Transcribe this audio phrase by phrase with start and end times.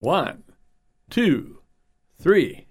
[0.00, 0.44] One,
[1.08, 1.62] two,
[2.18, 2.65] three.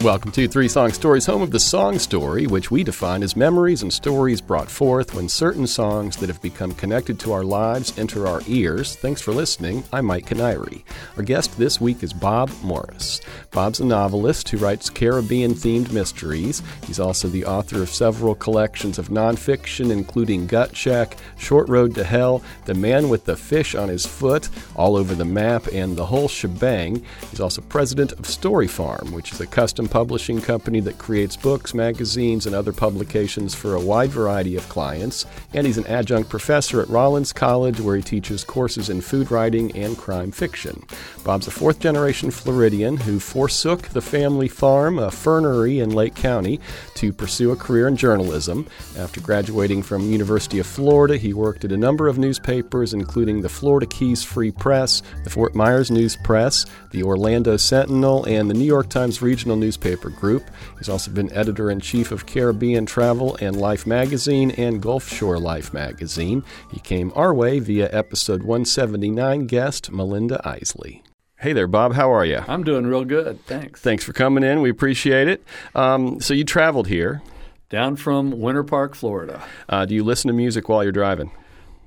[0.00, 3.82] Welcome to Three Song Stories, home of the song story, which we define as memories
[3.82, 8.24] and stories brought forth when certain songs that have become connected to our lives enter
[8.24, 8.94] our ears.
[8.94, 9.82] Thanks for listening.
[9.92, 10.84] I'm Mike Kiniry.
[11.16, 13.20] Our guest this week is Bob Morris.
[13.50, 16.62] Bob's a novelist who writes Caribbean themed mysteries.
[16.86, 22.04] He's also the author of several collections of nonfiction, including Gut Check, Short Road to
[22.04, 26.06] Hell, The Man with the Fish on His Foot, All Over the Map, and The
[26.06, 27.04] Whole Shebang.
[27.30, 31.74] He's also president of Story Farm, which is a custom publishing company that creates books,
[31.74, 35.26] magazines, and other publications for a wide variety of clients.
[35.52, 39.74] And he's an adjunct professor at Rollins College, where he teaches courses in food writing
[39.76, 40.82] and crime fiction.
[41.24, 46.60] Bob's a fourth generation Floridian who forsook the family farm, a fernery in Lake County,
[46.94, 48.66] to pursue a career in journalism.
[48.96, 53.48] After graduating from University of Florida, he worked at a number of newspapers, including the
[53.48, 58.64] Florida Keys Free Press, the Fort Myers News Press, the Orlando Sentinel, and the New
[58.64, 60.50] York Times Regional Newspaper Group.
[60.78, 65.38] He's also been editor in chief of Caribbean Travel and Life magazine and Gulf Shore
[65.38, 66.42] Life magazine.
[66.72, 71.02] He came our way via episode 179 guest Melinda Isley.
[71.38, 71.94] Hey there, Bob.
[71.94, 72.40] How are you?
[72.48, 73.44] I'm doing real good.
[73.46, 73.80] Thanks.
[73.80, 74.60] Thanks for coming in.
[74.62, 75.44] We appreciate it.
[75.76, 77.22] Um, so you traveled here.
[77.70, 81.30] Down from Winter Park, Florida, Uh, do you listen to music while you're driving?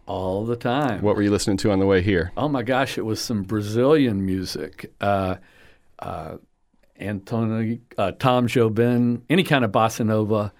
[0.08, 1.02] all the time.
[1.02, 2.34] What were you listening to on the way here?
[2.36, 4.92] Oh my gosh, it was some Brazilian music.
[5.00, 5.36] Uh,
[6.00, 6.38] uh,
[7.02, 10.54] Antonio, uh, Tom Jobim, any kind of bossa nova,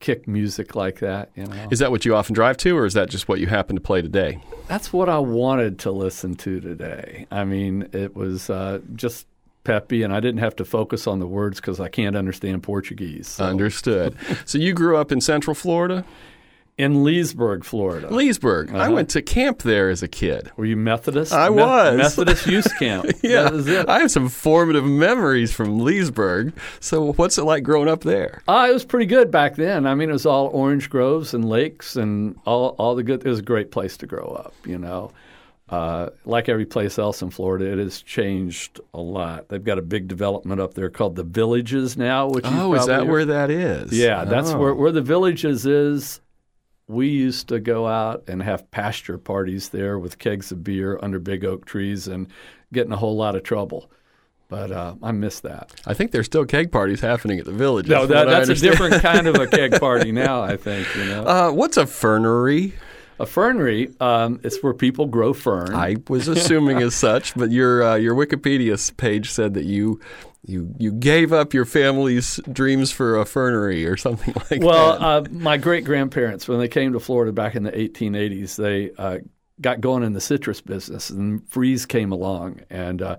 [0.00, 1.30] kick music like that.
[1.34, 3.46] You know, Is that what you often drive to, or is that just what you
[3.46, 4.40] happen to play today?
[4.68, 7.26] that's what I wanted to listen to today.
[7.30, 9.26] I mean, it was uh, just
[9.64, 13.28] peppy, and I didn't have to focus on the words because I can't understand Portuguese.
[13.28, 13.44] So.
[13.44, 14.14] Understood.
[14.44, 16.04] so you grew up in Central Florida?
[16.78, 18.08] In Leesburg, Florida.
[18.08, 18.72] Leesburg.
[18.72, 18.92] I Uh-huh.
[18.92, 20.50] went to camp there as a kid.
[20.56, 21.32] Were you Methodist?
[21.32, 21.96] I Me- was.
[21.96, 23.06] Methodist youth camp.
[23.22, 23.88] Yeah, That was it.
[23.88, 26.52] I have some formative memories from Leesburg.
[26.78, 28.42] So, what's it like growing up there?
[28.46, 29.86] Uh, it was pretty good back then.
[29.88, 33.26] I mean, it was all orange groves and lakes and all, all the good.
[33.26, 35.10] It was a great place to grow up, you know.
[35.68, 39.48] Uh, like every place else in Florida, it has changed a lot.
[39.48, 42.28] They've got a big development up there called the Villages now.
[42.28, 43.92] Which Oh, is that heard- where that is?
[43.92, 44.58] Yeah, that's Oh.
[44.58, 46.20] where where the Villages is.
[46.88, 51.18] We used to go out and have pasture parties there with kegs of beer under
[51.18, 52.28] big oak trees and
[52.72, 53.90] get in a whole lot of trouble.
[54.48, 55.74] But uh, I miss that.
[55.86, 57.86] I think there's still keg parties happening at the village.
[57.86, 60.42] No, that, that's a different kind of a keg party now.
[60.42, 61.24] I think you know.
[61.24, 62.72] Uh, what's a fernery?
[63.20, 65.74] A fernery, um, it's where people grow fern.
[65.74, 69.98] I was assuming as such, but your uh, your Wikipedia page said that you
[70.44, 75.00] you you gave up your family's dreams for a fernery or something like well, that.
[75.00, 78.92] Well, uh, my great grandparents, when they came to Florida back in the 1880s, they
[78.96, 79.18] uh,
[79.60, 83.16] got going in the citrus business, and Freeze came along, and uh,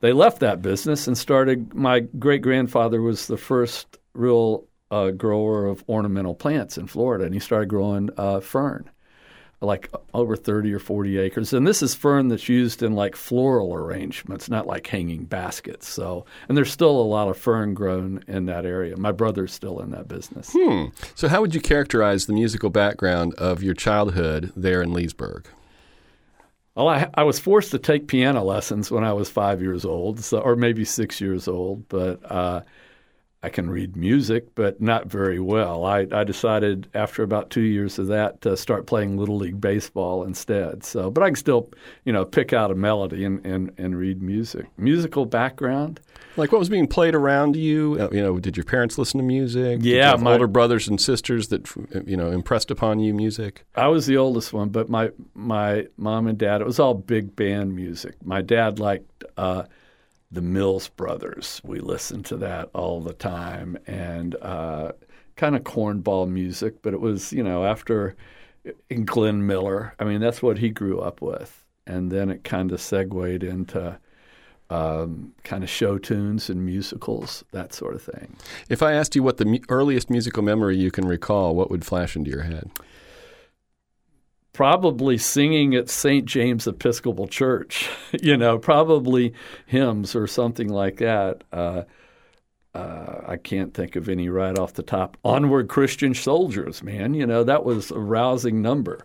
[0.00, 1.74] they left that business and started.
[1.74, 7.34] My great grandfather was the first real uh, grower of ornamental plants in Florida, and
[7.34, 8.88] he started growing uh, fern.
[9.64, 11.52] Like over 30 or 40 acres.
[11.52, 15.88] And this is fern that's used in like floral arrangements, not like hanging baskets.
[15.88, 18.96] So, and there's still a lot of fern grown in that area.
[18.96, 20.50] My brother's still in that business.
[20.56, 20.86] Hmm.
[21.14, 25.48] So, how would you characterize the musical background of your childhood there in Leesburg?
[26.74, 30.20] Well, I, I was forced to take piano lessons when I was five years old,
[30.20, 32.62] so, or maybe six years old, but uh,
[33.44, 35.84] I can read music, but not very well.
[35.84, 40.24] I, I decided after about two years of that to start playing Little League Baseball
[40.24, 40.82] instead.
[40.82, 41.68] So, but I can still,
[42.06, 44.66] you know, pick out a melody and, and, and read music.
[44.78, 46.00] Musical background?
[46.36, 47.98] Like what was being played around you?
[48.00, 49.80] Uh, You know, did your parents listen to music?
[49.82, 51.68] Yeah, my- older brothers and sisters that
[52.06, 53.64] you know impressed upon you music.
[53.76, 57.36] I was the oldest one, but my my mom and dad, it was all big
[57.36, 58.14] band music.
[58.24, 59.64] My dad liked uh,
[60.34, 61.60] the Mills Brothers.
[61.64, 64.92] We listened to that all the time, and uh,
[65.36, 66.82] kind of cornball music.
[66.82, 68.16] But it was, you know, after
[69.04, 69.94] Glenn Miller.
[69.98, 73.98] I mean, that's what he grew up with, and then it kind of segued into.
[74.70, 78.34] Um, kind of show tunes and musicals, that sort of thing.
[78.70, 81.84] If I asked you what the mu- earliest musical memory you can recall, what would
[81.84, 82.70] flash into your head?
[84.54, 86.24] Probably singing at St.
[86.24, 87.90] James Episcopal Church,
[88.22, 89.34] you know, probably
[89.66, 91.44] hymns or something like that.
[91.52, 91.82] Uh,
[92.74, 95.16] uh, I can't think of any right off the top.
[95.24, 99.04] Onward Christian Soldiers, man, you know, that was a rousing number.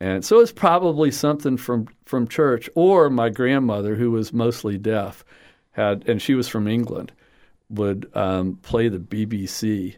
[0.00, 5.24] And so it's probably something from, from church or my grandmother, who was mostly deaf,
[5.72, 7.12] had, and she was from England.
[7.70, 9.96] would um, play the BBC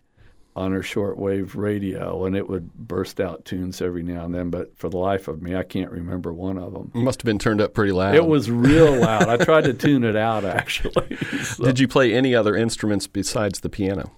[0.61, 4.51] on her shortwave radio, and it would burst out tunes every now and then.
[4.51, 6.91] But for the life of me, I can't remember one of them.
[6.95, 8.15] Must have been turned up pretty loud.
[8.15, 9.29] It was real loud.
[9.29, 11.17] I tried to tune it out actually.
[11.43, 14.12] So- Did you play any other instruments besides the piano?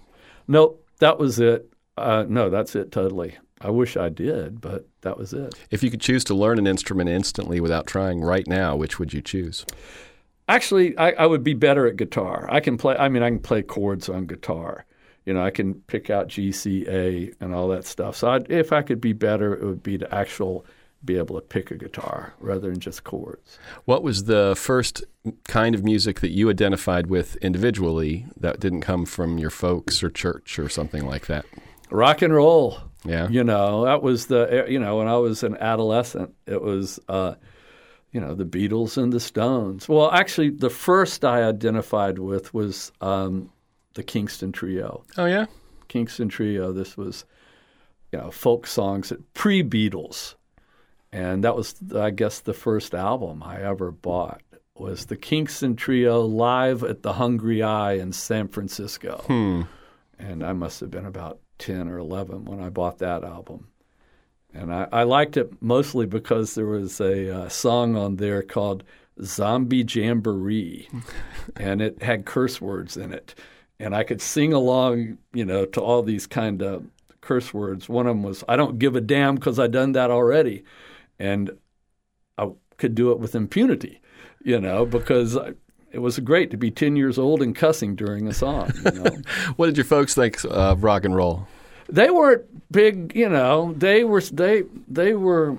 [0.49, 1.73] Nope, that was it.
[1.97, 3.37] Uh, no, that's it totally.
[3.61, 5.55] I wish I did, but that was it.
[5.71, 9.12] If you could choose to learn an instrument instantly without trying right now, which would
[9.12, 9.65] you choose?
[10.49, 12.49] Actually, I, I would be better at guitar.
[12.50, 12.97] I can play.
[12.97, 14.85] I mean, I can play chords on guitar.
[15.25, 18.17] You know, I can pick out G, C, A, and all that stuff.
[18.17, 20.67] So, I'd, if I could be better, it would be to actual
[21.05, 23.59] be able to pick a guitar rather than just chords.
[23.85, 25.03] What was the first
[25.49, 30.11] kind of music that you identified with individually that didn't come from your folks or
[30.11, 31.45] church or something like that?
[31.91, 32.79] Rock and roll.
[33.05, 33.29] Yeah.
[33.29, 37.35] You know, that was the you know when I was an adolescent, it was uh,
[38.13, 39.89] you know the Beatles and the Stones.
[39.89, 43.51] Well, actually, the first I identified with was um,
[43.94, 45.05] the Kingston Trio.
[45.17, 45.47] Oh, yeah?
[45.89, 46.73] Kingston Trio.
[46.73, 47.25] This was
[48.12, 50.35] you know folk songs pre Beatles,
[51.12, 54.43] and that was I guess the first album I ever bought
[54.75, 59.25] was the Kingston Trio live at the Hungry i in San Francisco,
[60.19, 63.69] and I must have been about ten or eleven when I bought that album.
[64.55, 68.85] And I, I liked it mostly because there was a uh, song on there called
[69.23, 70.88] Zombie Jamboree,
[71.56, 73.35] and it had curse words in it.
[73.81, 76.85] And I could sing along, you know, to all these kind of
[77.21, 77.89] curse words.
[77.89, 80.65] One of them was, I don't give a damn because I done that already.
[81.19, 81.59] And
[82.39, 84.01] I could do it with impunity,
[84.45, 85.53] you know, because I,
[85.91, 89.17] it was great to be 10 years old and cussing during a song, you know.
[89.57, 91.49] What did your folks think uh, of rock and roll?
[91.93, 93.75] they weren't big, you know.
[93.77, 95.59] They were they they were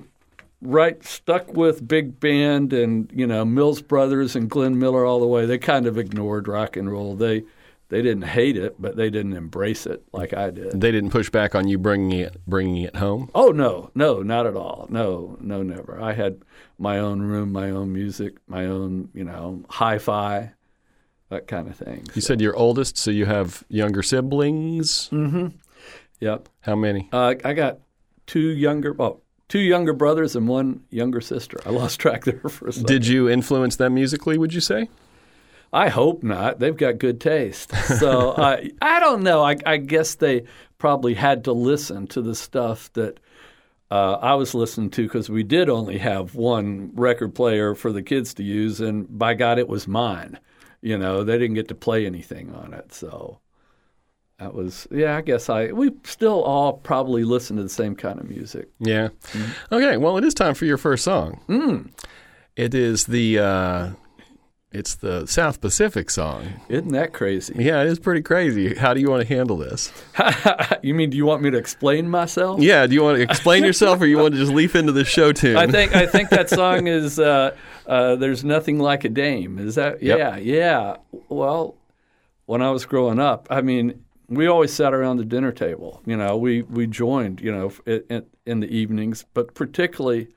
[0.60, 5.26] right stuck with big band and you know Mills Brothers and Glenn Miller all the
[5.26, 5.46] way.
[5.46, 7.14] They kind of ignored rock and roll.
[7.14, 7.44] They
[7.88, 10.80] they didn't hate it, but they didn't embrace it like I did.
[10.80, 13.30] They didn't push back on you bringing it bringing it home.
[13.34, 14.86] Oh no, no, not at all.
[14.90, 16.00] No, no, never.
[16.00, 16.42] I had
[16.78, 20.52] my own room, my own music, my own you know hi-fi,
[21.28, 22.06] that kind of thing.
[22.14, 25.10] You said you're oldest, so you have younger siblings.
[26.20, 26.48] Yep.
[26.60, 27.08] How many?
[27.12, 27.80] Uh, I got
[28.26, 31.58] two younger, well, two younger brothers and one younger sister.
[31.66, 32.86] I lost track there for a second.
[32.86, 34.38] Did you influence them musically?
[34.38, 34.88] Would you say?
[35.74, 36.60] I hope not.
[36.60, 37.74] They've got good taste.
[37.98, 39.42] So I I don't know.
[39.42, 40.44] I, I guess they
[40.78, 43.18] probably had to listen to the stuff that
[43.90, 48.02] uh, I was listening to because we did only have one record player for the
[48.02, 50.38] kids to use, and by God, it was mine.
[50.80, 53.40] You know, they didn't get to play anything on it, so
[54.38, 55.16] that was yeah.
[55.16, 58.68] I guess I we still all probably listen to the same kind of music.
[58.78, 59.08] Yeah.
[59.72, 59.96] Okay.
[59.96, 61.40] Well, it is time for your first song.
[62.56, 63.90] It is the uh,
[64.74, 66.60] it's the South Pacific song.
[66.68, 67.54] Isn't that crazy?
[67.56, 68.74] Yeah, it is pretty crazy.
[68.74, 69.92] How do you want to handle this?
[70.82, 72.60] you mean do you want me to explain myself?
[72.60, 72.86] Yeah.
[72.86, 75.32] Do you want to explain yourself, or you want to just leap into the show
[75.32, 75.56] tune?
[75.56, 77.56] I think I think that song is uh,
[77.86, 80.02] uh, "There's Nothing Like a Dame." Is that?
[80.02, 80.18] Yep.
[80.18, 80.96] Yeah, yeah.
[81.28, 81.76] Well,
[82.46, 86.02] when I was growing up, I mean, we always sat around the dinner table.
[86.04, 87.40] You know, we we joined.
[87.40, 90.28] You know, in, in the evenings, but particularly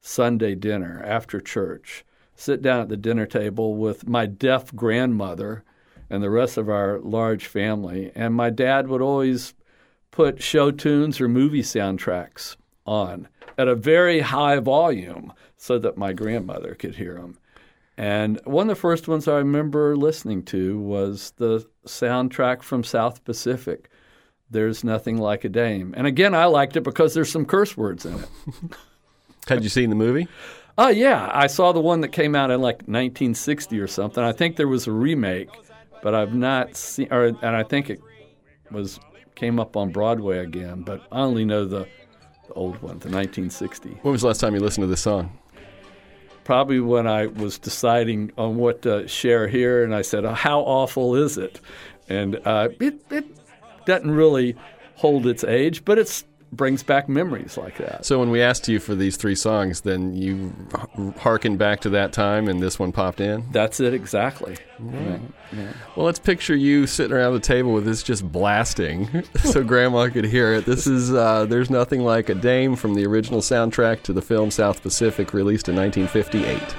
[0.00, 2.04] Sunday dinner after church.
[2.40, 5.62] Sit down at the dinner table with my deaf grandmother
[6.08, 9.52] and the rest of our large family, and my dad would always
[10.10, 16.14] put show tunes or movie soundtracks on at a very high volume so that my
[16.14, 17.36] grandmother could hear them.
[17.98, 23.22] And one of the first ones I remember listening to was the soundtrack from South
[23.22, 23.90] Pacific.
[24.50, 25.92] There's nothing like a dame.
[25.94, 28.28] And again, I liked it because there's some curse words in it.
[29.46, 30.26] Had you seen the movie?
[30.78, 34.22] Oh yeah, I saw the one that came out in like 1960 or something.
[34.22, 35.50] I think there was a remake,
[36.02, 37.08] but I've not seen.
[37.10, 38.00] Or and I think it
[38.70, 39.00] was
[39.34, 41.86] came up on Broadway again, but I only know the,
[42.46, 43.98] the old one, the 1960.
[44.02, 45.38] When was the last time you listened to this song?
[46.44, 50.60] Probably when I was deciding on what to share here, and I said, oh, "How
[50.60, 51.60] awful is it?"
[52.08, 53.26] And uh, it it
[53.86, 54.56] doesn't really
[54.96, 58.04] hold its age, but it's brings back memories like that.
[58.04, 60.52] So when we asked you for these three songs, then you
[61.18, 63.44] hearkened back to that time, and this one popped in.
[63.52, 64.56] That's it exactly.
[64.80, 70.24] Well, let's picture you sitting around the table with this just blasting, so Grandma could
[70.24, 70.64] hear it.
[70.64, 74.50] This is uh, "There's Nothing Like a Dame" from the original soundtrack to the film
[74.50, 76.76] South Pacific, released in 1958.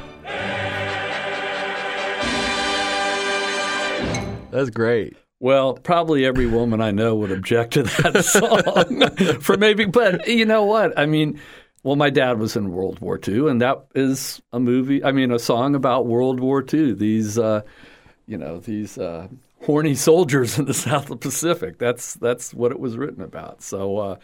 [4.52, 5.16] That's great.
[5.42, 8.24] Well, probably every woman I know would object to that
[9.26, 10.98] song for maybe, but you know what?
[10.98, 11.42] I mean,
[11.82, 15.04] well, my dad was in World War II, and that is a movie.
[15.04, 16.94] I mean, a song about World War II.
[16.94, 17.62] These, uh,
[18.28, 19.30] you know, these uh,
[19.66, 21.80] horny soldiers in the South Pacific.
[21.80, 23.64] That's that's what it was written about.
[23.64, 24.16] So uh,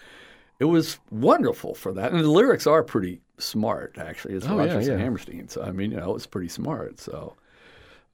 [0.59, 3.97] it was wonderful for that, and the lyrics are pretty smart.
[3.97, 5.01] Actually, it's Oh, yeah, Rodgers and.
[5.01, 5.47] Hammerstein.
[5.47, 6.99] So I mean, you know, it's pretty smart.
[6.99, 7.33] So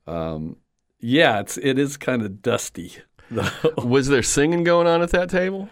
[0.07, 0.55] um,
[1.03, 2.93] yeah, it's it is kind of dusty.
[3.77, 5.69] Was there singing going on at that table?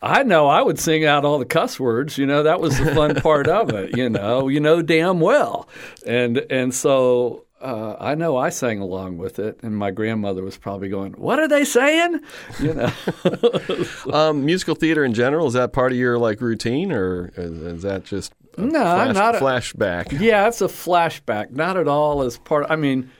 [0.00, 2.18] I know I would sing out all the cuss words.
[2.18, 3.96] You know, that was the fun part of it.
[3.96, 5.68] You know, you know damn well,
[6.06, 10.56] and and so uh, I know I sang along with it, and my grandmother was
[10.56, 12.20] probably going, "What are they saying?"
[12.60, 12.92] You know,
[14.12, 17.82] Um, musical theater in general is that part of your like routine, or is, is
[17.82, 20.20] that just a No, flash, not a- flashback?
[20.20, 21.50] yeah, it's a flashback.
[21.50, 22.66] Not at all as part.
[22.70, 23.10] I mean,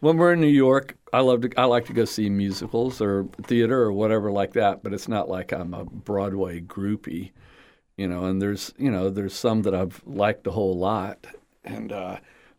[0.00, 1.50] when we're in New York, I love to.
[1.56, 4.82] I like to go see musicals or theater or whatever like that.
[4.82, 7.32] But it's not like I'm a Broadway groupie,
[7.96, 8.24] you know.
[8.24, 11.26] And there's you know there's some that I've liked a whole lot,
[11.64, 12.18] and uh,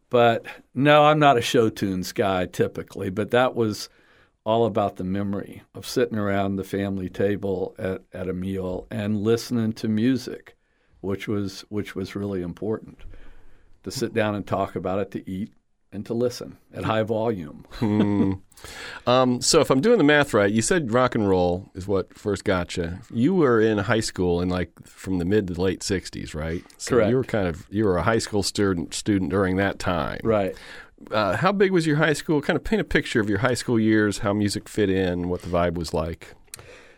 [0.09, 3.09] but no, I'm not a show tunes guy typically.
[3.09, 3.89] But that was
[4.43, 9.21] all about the memory of sitting around the family table at, at a meal and
[9.21, 10.55] listening to music,
[11.01, 12.99] which was which was really important
[13.83, 15.53] to sit down and talk about it, to eat,
[15.91, 17.65] and to listen at high volume.
[19.05, 22.13] Um, so if I'm doing the math right, you said rock and roll is what
[22.17, 22.97] first got you.
[23.13, 26.63] You were in high school in like from the mid to late '60s, right?
[26.77, 27.09] So Correct.
[27.11, 30.19] You were kind of you were a high school student student during that time.
[30.23, 30.55] Right.
[31.11, 32.41] Uh, how big was your high school?
[32.41, 35.43] Kind of paint a picture of your high school years, how music fit in, what
[35.43, 36.33] the vibe was like.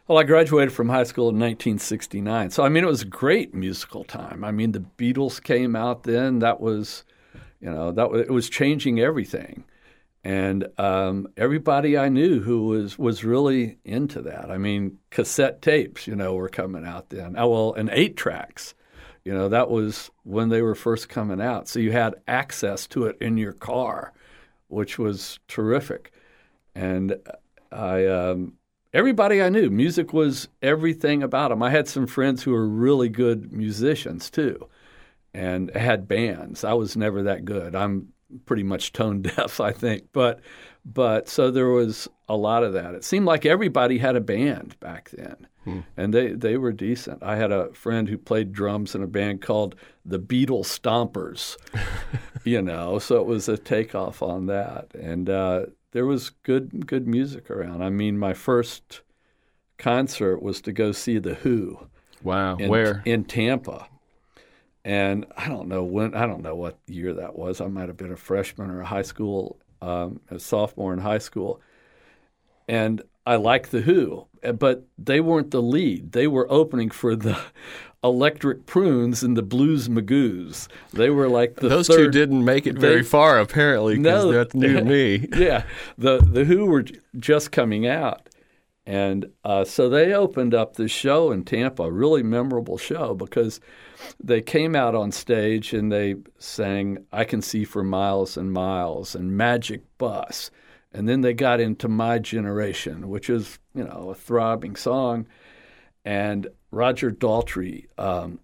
[0.08, 2.50] Well, I graduated from high school in 1969.
[2.50, 4.44] So, I mean, it was a great musical time.
[4.44, 6.40] I mean, the Beatles came out then.
[6.40, 7.04] That was,
[7.60, 9.64] you know, that it was changing everything.
[10.24, 14.52] And um, everybody I knew who was, was really into that.
[14.52, 17.36] I mean, cassette tapes, you know, were coming out then.
[17.38, 18.74] Oh, well, and eight tracks.
[19.24, 21.68] You know, that was when they were first coming out.
[21.68, 24.14] So you had access to it in your car,
[24.68, 26.12] which was terrific.
[26.76, 27.16] And
[27.72, 28.54] I, um,
[28.94, 31.62] everybody I knew, music was everything about them.
[31.64, 34.68] I had some friends who were really good musicians too,
[35.34, 36.64] and had bands.
[36.64, 37.76] I was never that good.
[37.76, 38.10] I'm
[38.46, 40.06] pretty much tone deaf, I think.
[40.12, 40.42] But,
[40.86, 42.96] but so there was a lot of that.
[42.96, 45.48] It seemed like everybody had a band back then,
[45.98, 47.22] and they they were decent.
[47.22, 51.58] I had a friend who played drums in a band called the Beetle Stompers,
[52.44, 52.98] you know.
[52.98, 57.84] So it was a takeoff on that, and uh, there was good good music around.
[57.84, 59.02] I mean, my first
[59.78, 61.88] concert was to go see the Who
[62.24, 63.02] Wow, in, where?
[63.06, 63.88] in Tampa.
[64.86, 67.60] And I don't know when I don't know what year that was.
[67.62, 71.18] I might have been a freshman or a high school, um, a sophomore in high
[71.18, 71.60] school.
[72.68, 76.12] And I liked the Who, eh, but they weren't the lead.
[76.14, 77.38] They were opening for the
[78.04, 80.68] Electric Prunes and the Blues Magoos.
[80.94, 84.26] They were like the Those third, two didn't make it very they- far, apparently, because
[84.26, 84.32] No.
[84.32, 85.28] that's new to me.
[85.36, 85.64] yeah,
[85.98, 86.86] the the Who were
[87.18, 88.30] just coming out,
[88.86, 93.60] and uh, so they opened up this show in Tampa, a really memorable show because
[94.24, 99.16] they came out on stage and they sang "I Can See for Miles and Miles"
[99.16, 100.52] and "Magic Bus,"
[100.92, 105.28] and then they got into "My Generation," which is you know a throbbing song,
[106.06, 108.40] and Roger Daltrey um,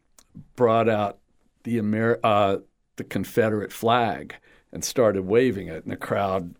[0.56, 1.20] brought out
[1.64, 2.58] the Amer- uh,
[2.96, 4.36] the Confederate flag
[4.72, 6.56] and started waving it, and the crowd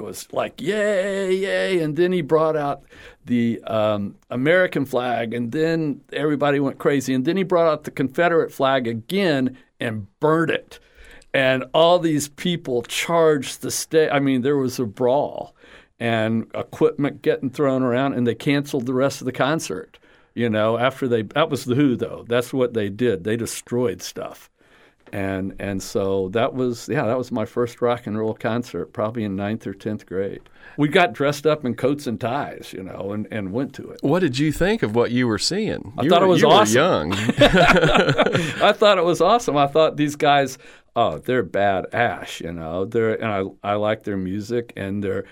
[0.00, 2.82] was like, "Yay, yay!" And then he brought out
[3.24, 7.14] the um, American flag, and then everybody went crazy.
[7.14, 10.78] And then he brought out the Confederate flag again and burned it.
[11.34, 14.10] And all these people charged the stage.
[14.12, 15.54] I mean, there was a brawl
[15.98, 19.98] and equipment getting thrown around, and they canceled the rest of the concert.
[20.34, 22.24] You know, after they that was the Who though.
[22.28, 23.24] That's what they did.
[23.24, 24.50] They destroyed stuff
[25.12, 29.24] and and so that was yeah that was my first rock and roll concert probably
[29.24, 30.40] in ninth or tenth grade
[30.76, 33.98] we got dressed up in coats and ties you know and, and went to it
[34.02, 35.92] What did you think of what you were seeing?
[35.96, 36.74] I you thought it were, was you awesome.
[36.74, 37.12] Were young.
[38.62, 40.58] i thought it was awesome i thought these guys
[40.96, 43.32] oh they're bad ash you know they're and
[43.64, 45.24] i i like their music and they're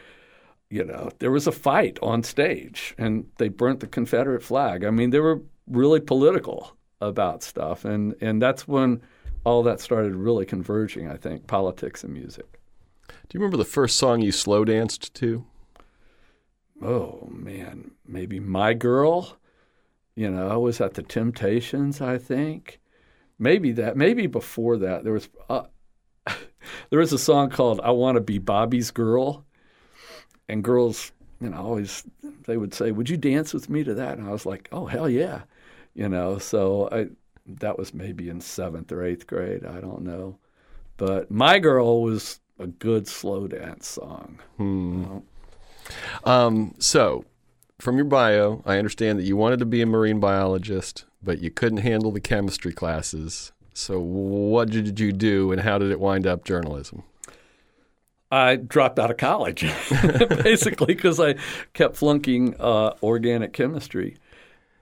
[0.70, 4.90] you know there was a fight on stage and they burnt the confederate flag i
[4.90, 9.00] mean they were really political about stuff and and that's when
[9.44, 12.58] all that started really converging i think politics and music
[13.08, 15.44] Do you remember the first song you slow danced to?
[16.82, 19.36] oh man, maybe My Girl.
[20.16, 22.80] You know, I was at the Temptations, I think.
[23.38, 23.96] Maybe that.
[23.96, 25.64] Maybe before that, there was uh,
[26.90, 29.44] there was a song called "I Want to Be Bobby's Girl,"
[30.48, 32.04] and girls, you know, always
[32.46, 34.86] they would say, "Would you dance with me to that?" And I was like, "Oh
[34.86, 35.42] hell yeah,"
[35.94, 36.38] you know.
[36.38, 37.08] So I
[37.46, 39.64] that was maybe in seventh or eighth grade.
[39.64, 40.38] I don't know,
[40.96, 44.38] but "My Girl" was a good slow dance song.
[44.56, 45.18] Hmm.
[46.24, 47.24] Um, so,
[47.78, 51.50] from your bio, I understand that you wanted to be a marine biologist, but you
[51.50, 53.52] couldn't handle the chemistry classes.
[53.74, 57.02] So, what did you do, and how did it wind up journalism?
[58.30, 59.62] I dropped out of college,
[60.42, 61.36] basically, because I
[61.72, 64.16] kept flunking uh, organic chemistry.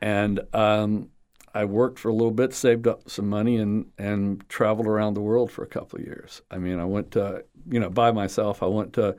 [0.01, 1.11] And um,
[1.55, 5.21] I worked for a little bit, saved up some money, and, and traveled around the
[5.21, 6.43] world for a couple of years.
[6.51, 8.63] I mean, I went to, you know, by myself.
[8.63, 9.17] I went to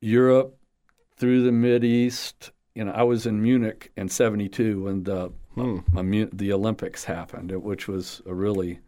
[0.00, 0.56] Europe,
[1.20, 2.50] through the Mid East.
[2.74, 5.80] You know, I was in Munich in '72 when the hmm.
[5.96, 8.80] uh, the Olympics happened, which was a really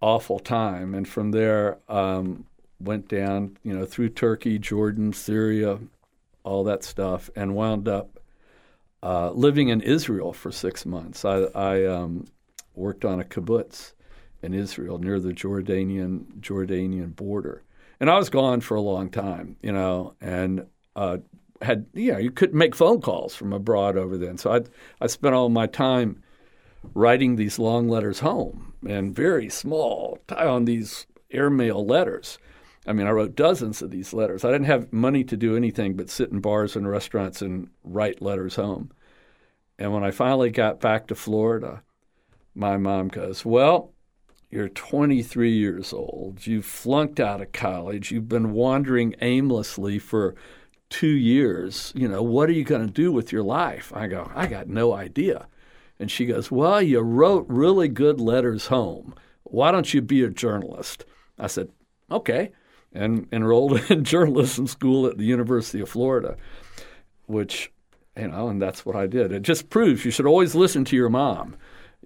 [0.00, 0.94] awful time.
[0.94, 2.46] And from there, um,
[2.78, 5.78] went down, you know, through Turkey, Jordan, Syria,
[6.44, 8.20] all that stuff, and wound up
[9.02, 11.24] uh, living in Israel for six months.
[11.24, 12.26] I, I um,
[12.74, 13.92] worked on a kibbutz
[14.42, 17.62] in Israel near the Jordanian Jordanian border,
[18.00, 20.66] and I was gone for a long time, you know, and
[20.96, 21.18] uh,
[21.60, 24.60] had you you couldn't make phone calls from abroad over then, so I
[25.00, 26.22] I spent all my time
[26.94, 32.38] writing these long letters home and very small on these airmail letters
[32.86, 34.44] I mean, I wrote dozens of these letters.
[34.44, 38.20] I didn't have money to do anything but sit in bars and restaurants and write
[38.20, 38.90] letters home.
[39.78, 41.82] And when I finally got back to Florida,
[42.54, 43.92] my mom goes, Well,
[44.50, 46.46] you're 23 years old.
[46.46, 48.10] You've flunked out of college.
[48.10, 50.34] You've been wandering aimlessly for
[50.90, 51.92] two years.
[51.94, 53.92] You know, what are you going to do with your life?
[53.94, 55.46] I go, I got no idea.
[56.00, 59.14] And she goes, Well, you wrote really good letters home.
[59.44, 61.04] Why don't you be a journalist?
[61.38, 61.68] I said,
[62.10, 62.50] Okay
[62.94, 66.36] and enrolled in journalism school at the University of Florida,
[67.26, 67.72] which,
[68.16, 69.32] you know, and that's what I did.
[69.32, 71.56] It just proves you should always listen to your mom.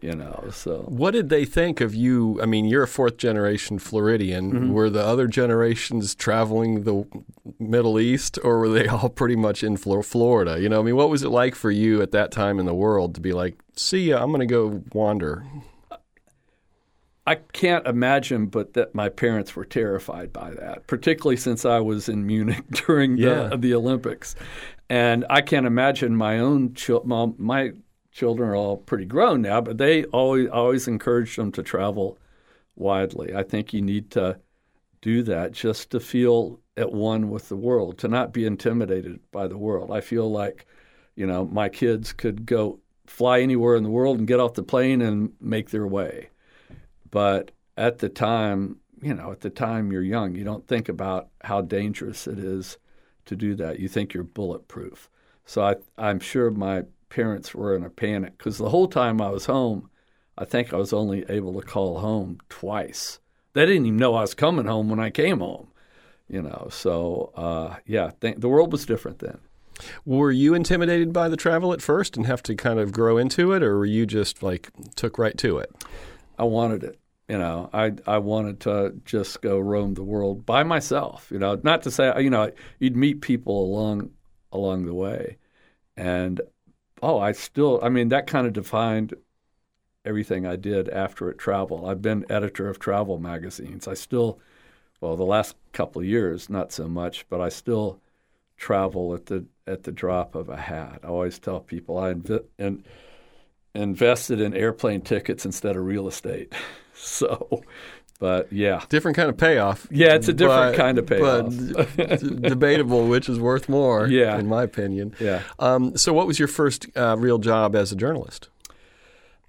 [0.02, 2.38] You know, so what did they think of you?
[2.43, 4.52] I mean, you're a fourth generation Floridian.
[4.52, 4.73] Mm-hmm.
[4.73, 7.07] Were the other generations traveling the
[7.59, 10.61] Middle East, or were they all pretty much in Florida?
[10.61, 12.75] You know, I mean, what was it like for you at that time in the
[12.75, 15.46] world to be like, "See ya, I'm going to go wander"?
[17.27, 22.09] I can't imagine, but that my parents were terrified by that, particularly since I was
[22.09, 23.57] in Munich during the, yeah.
[23.57, 24.37] the Olympics,
[24.89, 27.35] and I can't imagine my own children.
[27.39, 27.73] My
[28.12, 32.17] children are all pretty grown now, but they always always encourage them to travel
[32.77, 33.35] widely.
[33.35, 34.39] I think you need to
[35.01, 39.49] do that just to feel at one with the world, to not be intimidated by
[39.49, 39.91] the world.
[39.91, 40.67] I feel like,
[41.17, 44.62] you know, my kids could go fly anywhere in the world and get off the
[44.62, 46.29] plane and make their way
[47.11, 51.29] but at the time, you know, at the time you're young, you don't think about
[51.42, 52.79] how dangerous it is
[53.27, 53.79] to do that.
[53.79, 55.11] You think you're bulletproof.
[55.45, 59.31] So I, I'm sure my parents were in a panic because the whole time I
[59.31, 59.90] was home,
[60.38, 63.21] I think I was only able to call home twice.
[63.53, 65.69] They didn't even know I was coming home when I came home,
[66.29, 66.69] you know.
[66.71, 69.38] So uh, yeah, th- the world was different then.
[70.05, 73.53] Were you intimidated by the travel at first and have to kind of grow into
[73.53, 75.71] it, or were you just like took right to it?
[76.38, 76.99] I wanted it.
[77.29, 81.29] You know, I I wanted to just go roam the world by myself.
[81.31, 84.11] You know, not to say you know you'd meet people along
[84.53, 85.38] along the way,
[85.96, 86.40] and
[87.03, 89.14] oh, I still I mean that kind of defined
[90.05, 91.87] everything I did after it travel.
[91.87, 93.88] I've been editor of travel magazines.
[93.88, 94.38] I still,
[95.01, 98.01] well, the last couple of years not so much, but I still
[98.57, 101.01] travel at the at the drop of a hat.
[101.03, 102.85] I always tell people I invi- and
[103.77, 106.53] invested in airplane tickets instead of real estate.
[106.95, 107.62] so,
[108.19, 109.87] but yeah, different kind of payoff.
[109.91, 111.97] Yeah, it's a different but, kind of payoff.
[111.97, 114.07] But debatable which is worth more.
[114.07, 115.15] Yeah, in my opinion.
[115.21, 115.43] Yeah.
[115.59, 118.49] Um, so, what was your first uh, real job as a journalist?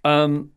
[0.04, 0.52] Um,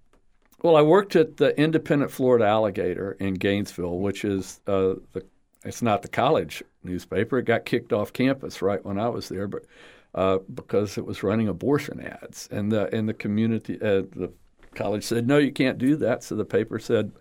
[0.63, 5.25] well, I worked at the Independent Florida Alligator in Gainesville, which is uh, the
[5.65, 7.39] it's not the college newspaper.
[7.39, 9.65] It got kicked off campus right when I was there, but
[10.14, 14.33] uh, because it was running abortion ads, and the and the community, uh, the
[14.75, 16.23] college said no, you can't do that.
[16.23, 17.12] So the paper said,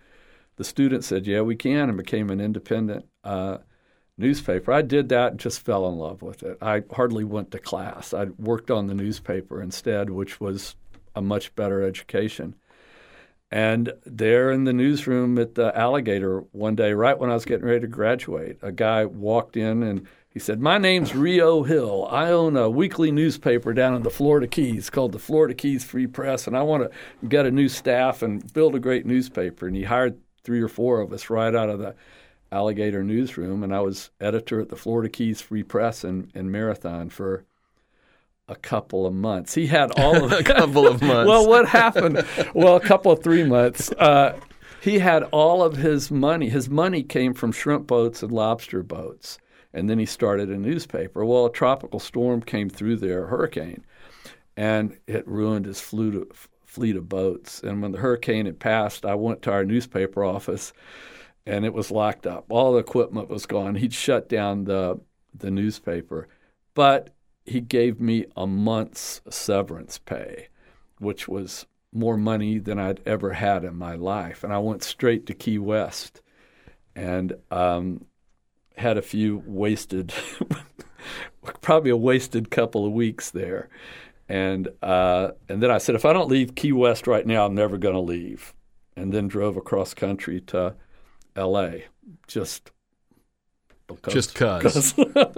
[0.57, 3.59] the student said, yeah, we can, and became an independent uh,
[4.17, 4.73] newspaper.
[4.73, 6.57] I did that and just fell in love with it.
[6.61, 8.13] I hardly went to class.
[8.13, 10.75] I worked on the newspaper instead, which was
[11.15, 12.55] a much better education.
[13.51, 17.65] And there in the newsroom at the Alligator one day, right when I was getting
[17.65, 22.07] ready to graduate, a guy walked in and he said, My name's Rio Hill.
[22.09, 26.05] I own a weekly newspaper down in the Florida Keys called the Florida Keys Free
[26.05, 29.65] Press, and I want to get a new staff and build a great newspaper.
[29.67, 31.95] And he hired three or four of us right out of the
[32.51, 37.09] Alligator newsroom, and I was editor at the Florida Keys Free Press in, in Marathon
[37.09, 37.43] for
[38.47, 39.55] a couple of months.
[39.55, 41.27] He had all of a couple of months.
[41.27, 42.23] well, what happened?
[42.53, 43.91] Well, a couple of three months.
[43.93, 44.39] Uh,
[44.81, 46.49] he had all of his money.
[46.49, 49.39] His money came from shrimp boats and lobster boats
[49.73, 51.23] and then he started a newspaper.
[51.25, 53.85] Well, a tropical storm came through there, a hurricane,
[54.57, 57.61] and it ruined his fleet of, fleet of boats.
[57.61, 60.73] And when the hurricane had passed, I went to our newspaper office,
[61.45, 62.45] and it was locked up.
[62.49, 63.75] All the equipment was gone.
[63.75, 64.99] He'd shut down the
[65.37, 66.27] the newspaper,
[66.73, 67.11] but
[67.45, 70.47] he gave me a month's severance pay,
[70.97, 74.43] which was more money than I'd ever had in my life.
[74.43, 76.21] And I went straight to Key West
[76.95, 78.05] and um,
[78.79, 80.13] had a few wasted,
[81.61, 83.69] probably a wasted couple of weeks there.
[84.27, 87.55] And uh, and then I said, if I don't leave Key West right now, I'm
[87.55, 88.53] never going to leave.
[88.95, 90.75] And then drove across country to
[91.35, 91.85] L.A.
[92.27, 92.71] Just
[93.87, 94.93] because, just because,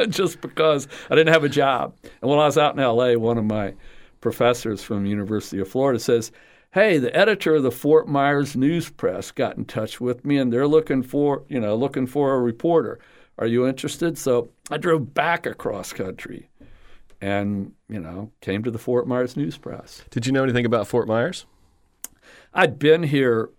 [0.09, 1.95] just because I didn't have a job.
[2.21, 3.73] And when I was out in L.A., one of my
[4.19, 6.31] professors from the University of Florida says,
[6.71, 10.51] "Hey, the editor of the Fort Myers News Press got in touch with me, and
[10.51, 12.99] they're looking for you know looking for a reporter.
[13.41, 16.49] Are you interested?" So I drove back across country,
[17.19, 20.03] and you know came to the Fort Myers News Press.
[20.09, 21.45] Did you know anything about Fort Myers?
[22.53, 23.49] I'd been here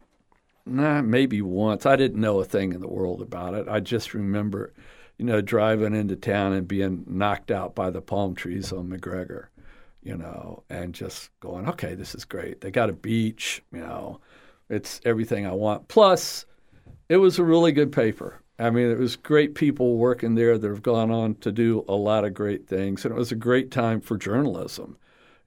[0.67, 1.87] nah, maybe once.
[1.87, 3.69] I didn't know a thing in the world about it.
[3.69, 4.73] I just remember,
[5.19, 9.47] you know, driving into town and being knocked out by the palm trees on McGregor,
[10.03, 12.61] you know, and just going, okay, this is great.
[12.61, 14.21] They got a beach, you know,
[14.69, 15.89] it's everything I want.
[15.89, 16.47] Plus,
[17.09, 18.41] it was a really good paper.
[18.63, 21.95] I mean, it was great people working there that have gone on to do a
[21.95, 24.97] lot of great things, and it was a great time for journalism.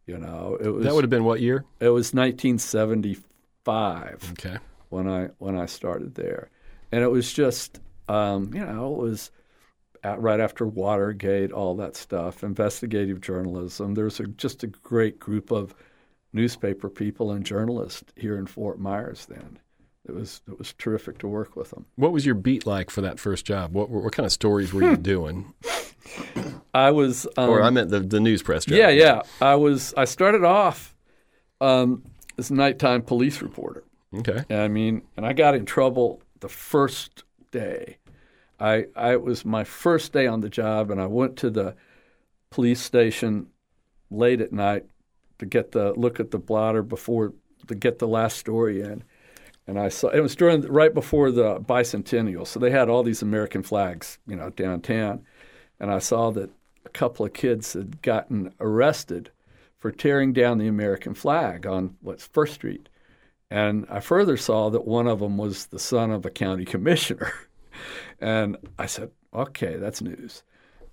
[0.06, 1.66] You know, it was that would have been what year?
[1.80, 4.34] It was 1975.
[4.34, 4.58] Okay
[4.90, 6.50] when I when I started there,
[6.92, 9.32] and it was just um, you know it was
[10.04, 13.94] at, right after Watergate, all that stuff, investigative journalism.
[13.94, 15.76] There's a, just a great group of
[16.34, 19.60] newspaper people and journalists here in Fort Myers then.
[20.08, 21.86] It was it was terrific to work with them.
[21.96, 23.74] What was your beat like for that first job?
[23.74, 25.54] What what kind of stories were you doing?
[26.74, 28.78] I was, um, or I meant the the news press job.
[28.78, 29.22] Yeah, yeah.
[29.42, 29.94] I was.
[29.98, 30.96] I started off
[31.62, 32.04] um,
[32.38, 33.84] as a nighttime police reporter.
[34.14, 34.44] Okay.
[34.50, 37.98] I mean, and I got in trouble the first day.
[38.60, 41.76] I, I it was my first day on the job, and I went to the
[42.50, 43.48] police station
[44.12, 44.86] late at night
[45.40, 47.34] to get the look at the blotter before
[47.68, 49.04] to get the last story in.
[49.68, 53.22] And I saw it was during right before the bicentennial, so they had all these
[53.22, 55.26] American flags, you know, downtown.
[55.80, 56.52] And I saw that
[56.86, 59.32] a couple of kids had gotten arrested
[59.78, 62.90] for tearing down the American flag on what's First Street.
[63.50, 67.34] And I further saw that one of them was the son of a county commissioner.
[68.20, 70.44] and I said, okay, that's news.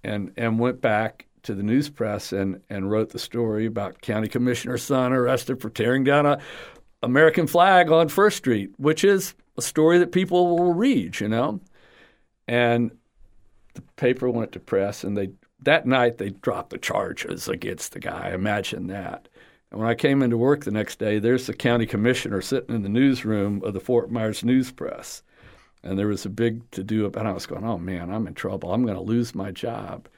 [0.04, 4.28] And, and went back to the news press and, and wrote the story about county
[4.28, 6.38] commissioner's son arrested for tearing down a
[7.02, 11.60] American flag on First Street, which is a story that people will read, you know.
[12.48, 12.92] And
[13.74, 18.00] the paper went to press, and they that night they dropped the charges against the
[18.00, 18.30] guy.
[18.30, 19.28] Imagine that.
[19.70, 22.82] And when I came into work the next day, there's the county commissioner sitting in
[22.82, 25.22] the newsroom of the Fort Myers News Press.
[25.82, 27.26] And there was a big to do about.
[27.26, 28.72] I was going, oh man, I'm in trouble.
[28.72, 30.08] I'm going to lose my job.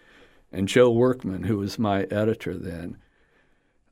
[0.50, 2.96] And Joe Workman, who was my editor then,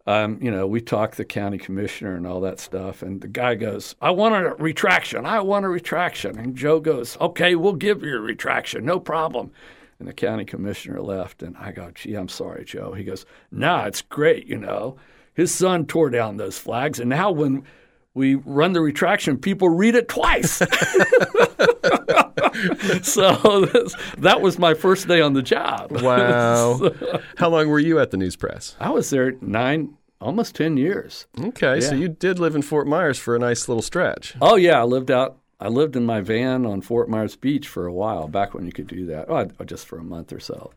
[0.07, 3.03] um, you know, we talked the county commissioner and all that stuff.
[3.03, 5.27] And the guy goes, I want a retraction.
[5.27, 6.39] I want a retraction.
[6.39, 8.85] And Joe goes, okay, we'll give you a retraction.
[8.85, 9.53] No problem.
[9.99, 11.43] And the county commissioner left.
[11.43, 12.93] And I go, gee, I'm sorry, Joe.
[12.93, 14.97] He goes, nah, it's great, you know.
[15.35, 17.65] His son tore down those flags, and now when
[18.13, 20.61] we run the retraction, people read it twice.
[23.03, 25.91] so this, that was my first day on the job.
[26.03, 26.79] Wow.
[26.79, 28.77] so, How long were you at the news press?
[28.81, 31.27] I was there nine, almost 10 years.
[31.39, 31.89] Okay, yeah.
[31.89, 34.35] so you did live in Fort Myers for a nice little stretch.
[34.41, 34.81] Oh, yeah.
[34.81, 35.39] I lived out.
[35.61, 38.73] I lived in my van on Fort Myers Beach for a while, back when you
[38.73, 40.73] could do that, oh, just for a month or so.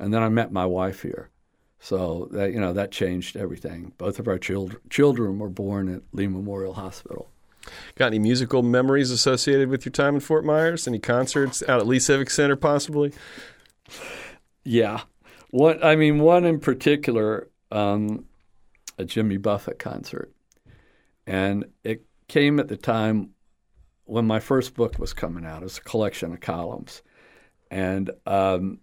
[0.00, 1.30] And then I met my wife here.
[1.78, 3.92] So that you know that changed everything.
[3.98, 7.30] Both of our children children were born at Lee Memorial Hospital.
[7.96, 10.86] Got any musical memories associated with your time in Fort Myers?
[10.86, 13.12] Any concerts out at Lee Civic Center, possibly?
[14.64, 15.02] Yeah,
[15.50, 15.82] one.
[15.82, 18.26] I mean, one in particular, um,
[18.98, 20.32] a Jimmy Buffett concert,
[21.26, 23.30] and it came at the time
[24.04, 25.62] when my first book was coming out.
[25.62, 27.02] It was a collection of columns,
[27.70, 28.80] and um,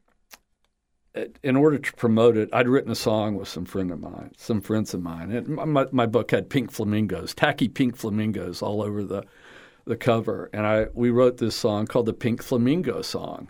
[1.44, 4.62] in order to promote it, I'd written a song with some friend of mine, some
[4.62, 5.32] friends of mine.
[5.32, 9.24] And my, my book had pink flamingos, tacky pink flamingos all over the
[9.86, 13.50] the cover, and I we wrote this song called the Pink Flamingo Song,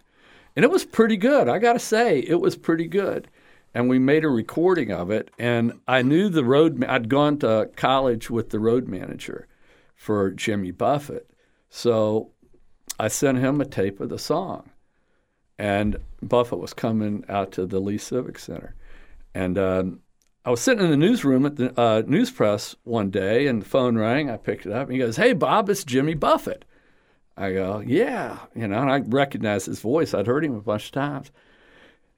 [0.55, 1.47] and it was pretty good.
[1.47, 3.27] I got to say, it was pretty good.
[3.75, 6.83] And we made a recording of it, and I knew the road.
[6.83, 9.47] I'd gone to college with the road manager
[9.95, 11.29] for Jimmy Buffett,
[11.69, 12.31] so
[12.99, 14.71] I sent him a tape of the song
[15.63, 18.75] and Buffett was coming out to the Lee Civic Center,
[19.33, 20.01] and um,
[20.43, 23.65] I was sitting in the newsroom at the uh, news press one day, and the
[23.65, 24.29] phone rang.
[24.29, 26.65] I picked it up, and he goes, "Hey, Bob, it's Jimmy Buffett."
[27.37, 30.13] I go, "Yeah," you know, and I recognized his voice.
[30.13, 31.31] I'd heard him a bunch of times.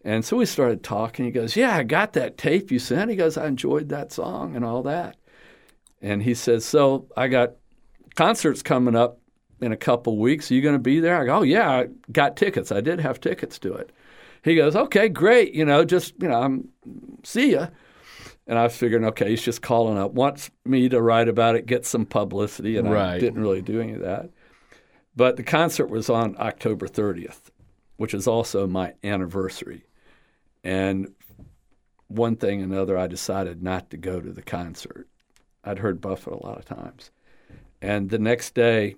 [0.04, 1.26] And so we started talking.
[1.26, 3.10] He goes, Yeah, I got that tape you sent.
[3.10, 5.18] He goes, I enjoyed that song and all that.
[6.00, 7.54] And he says, So I got
[8.14, 9.18] concerts coming up
[9.62, 10.52] in a couple weeks.
[10.52, 11.22] Are you going to be there?
[11.22, 12.72] I go, Oh, yeah, I got tickets.
[12.72, 13.92] I did have tickets to it.
[14.44, 15.54] He goes, Okay, great.
[15.54, 16.70] You know, just, you know, I'm,
[17.24, 17.68] see ya.
[18.48, 21.66] And I was figuring, okay, he's just calling up, wants me to write about it,
[21.66, 22.78] get some publicity.
[22.78, 23.16] And right.
[23.16, 24.30] I didn't really do any of that.
[25.16, 27.50] But the concert was on October 30th,
[27.98, 29.86] which is also my anniversary.
[30.64, 31.14] And
[32.08, 35.08] one thing and another, I decided not to go to the concert.
[35.64, 37.12] I'd heard Buffett a lot of times.
[37.82, 38.96] And the next day,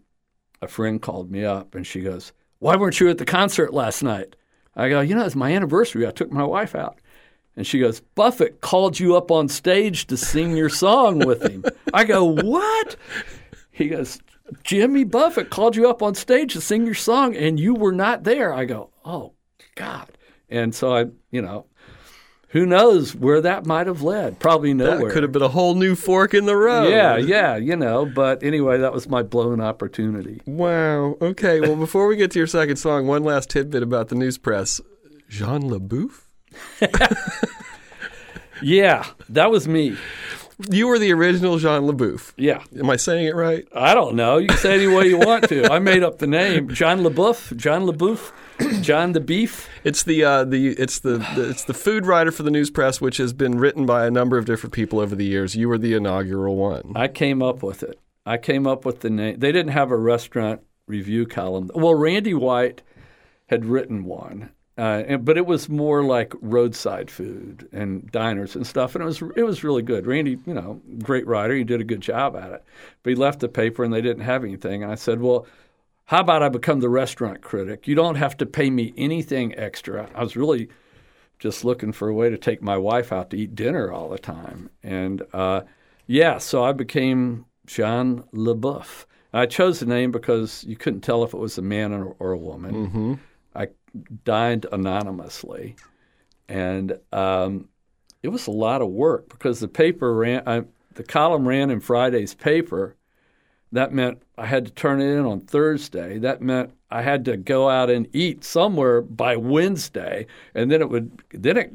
[0.61, 4.03] a friend called me up and she goes, Why weren't you at the concert last
[4.03, 4.35] night?
[4.75, 6.07] I go, You know, it's my anniversary.
[6.07, 6.99] I took my wife out.
[7.55, 11.65] And she goes, Buffett called you up on stage to sing your song with him.
[11.93, 12.95] I go, What?
[13.71, 14.19] He goes,
[14.63, 18.23] Jimmy Buffett called you up on stage to sing your song and you were not
[18.23, 18.53] there.
[18.53, 19.33] I go, Oh,
[19.75, 20.09] God.
[20.49, 21.65] And so I, you know,
[22.49, 24.39] who knows where that might have led?
[24.39, 24.99] Probably nowhere.
[24.99, 26.89] That could have been a whole new fork in the road.
[26.89, 28.05] Yeah, yeah, you know.
[28.05, 30.41] But anyway, that was my blown opportunity.
[30.45, 31.17] Wow.
[31.21, 31.59] Okay.
[31.59, 34.79] Well, before we get to your second song, one last tidbit about the news press.
[35.29, 36.21] Jean LeBoeuf?
[38.61, 39.97] yeah, that was me.
[40.69, 42.31] You were the original Jean LeBoeuf.
[42.37, 42.63] Yeah.
[42.79, 43.67] Am I saying it right?
[43.75, 44.37] I don't know.
[44.37, 45.71] You can say any way you want to.
[45.71, 46.73] I made up the name.
[46.73, 48.31] John LeBoeuf, John LeBoeuf,
[48.81, 49.69] John the Beef.
[49.83, 53.01] It's the uh, the it's the, the it's the food writer for the news press,
[53.01, 55.55] which has been written by a number of different people over the years.
[55.55, 56.93] You were the inaugural one.
[56.95, 57.99] I came up with it.
[58.25, 59.39] I came up with the name.
[59.39, 61.69] They didn't have a restaurant review column.
[61.73, 62.81] Well, Randy White
[63.47, 68.65] had written one, uh, and, but it was more like roadside food and diners and
[68.65, 70.07] stuff, and it was it was really good.
[70.07, 72.63] Randy, you know, great writer, he did a good job at it.
[73.03, 74.83] But he left the paper, and they didn't have anything.
[74.83, 75.45] And I said, well.
[76.07, 77.85] How about I become the restaurant critic?
[77.85, 80.09] You don't have to pay me anything extra.
[80.15, 80.69] I was really
[81.37, 84.17] just looking for a way to take my wife out to eat dinner all the
[84.17, 84.69] time.
[84.81, 85.61] And uh,
[86.07, 89.05] yeah, so I became Jean LeBoeuf.
[89.33, 92.31] I chose the name because you couldn't tell if it was a man or, or
[92.31, 92.87] a woman.
[92.87, 93.13] Mm-hmm.
[93.53, 93.67] I
[94.23, 95.75] dined anonymously,
[96.47, 97.67] and um,
[98.23, 100.43] it was a lot of work because the paper ran.
[100.47, 102.95] I, the column ran in Friday's paper.
[103.77, 106.17] That meant I had to turn it in on Thursday.
[106.17, 110.89] That meant I had to go out and eat somewhere by Wednesday, and then it
[110.89, 111.73] would then it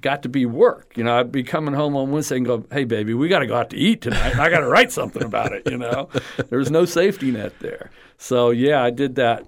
[0.00, 0.96] got to be work.
[0.96, 3.46] You know, I'd be coming home on Wednesday and go, "Hey, baby, we got to
[3.46, 4.38] go out to eat tonight.
[4.38, 6.08] I got to write something about it." You know,
[6.48, 7.90] there was no safety net there.
[8.16, 9.44] So yeah, I did that.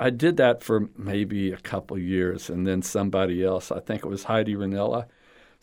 [0.00, 4.08] I did that for maybe a couple years, and then somebody else, I think it
[4.08, 5.06] was Heidi Ranella,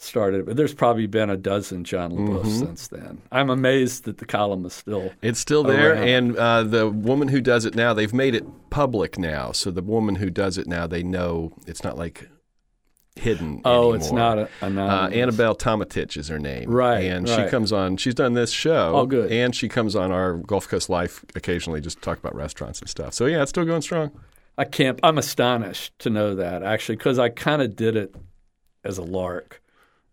[0.03, 0.45] started.
[0.45, 2.59] But there's probably been a dozen John LeBoeuf Mhm.
[2.59, 3.21] since then.
[3.31, 5.11] I'm amazed that the column is still.
[5.21, 6.07] It's still there, Around.
[6.07, 9.51] and uh, the woman who does it now, they've made it public now.
[9.51, 12.29] So the woman who does it now, they know it's not like
[13.15, 13.61] hidden.
[13.65, 15.09] Oh, it's not a, Uh.
[15.09, 16.69] Annabelle Tometich is her name.
[16.71, 18.93] Right, And she comes on, she's done this show.
[18.95, 19.31] Oh, good.
[19.31, 22.89] And she comes on our Gulf Coast Life occasionally just to talk about restaurants and
[22.89, 23.13] stuff.
[23.13, 24.11] So, yeah, it's still going strong.
[24.57, 24.99] I can't.
[25.03, 28.15] I'm astonished to know that actually, because I kind of did it
[28.83, 29.60] as a lark,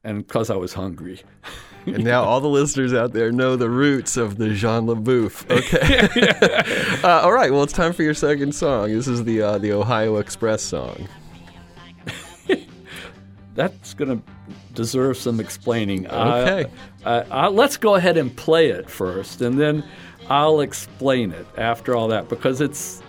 [0.09, 1.21] and because I was hungry.
[1.87, 5.47] And now all the listeners out there know the roots of the Jean LeBoeuf.
[5.51, 7.01] Okay.
[7.09, 7.51] uh, all right.
[7.51, 8.92] Well, it's time for your second song.
[8.92, 11.09] This is the uh, the Ohio Express song.
[13.55, 14.33] That's going to
[14.75, 16.07] deserve some explaining.
[16.09, 16.71] Okay.
[17.07, 19.83] I, I, I, let's go ahead and play it first, and then
[20.29, 23.03] I'll explain it after all that because it's.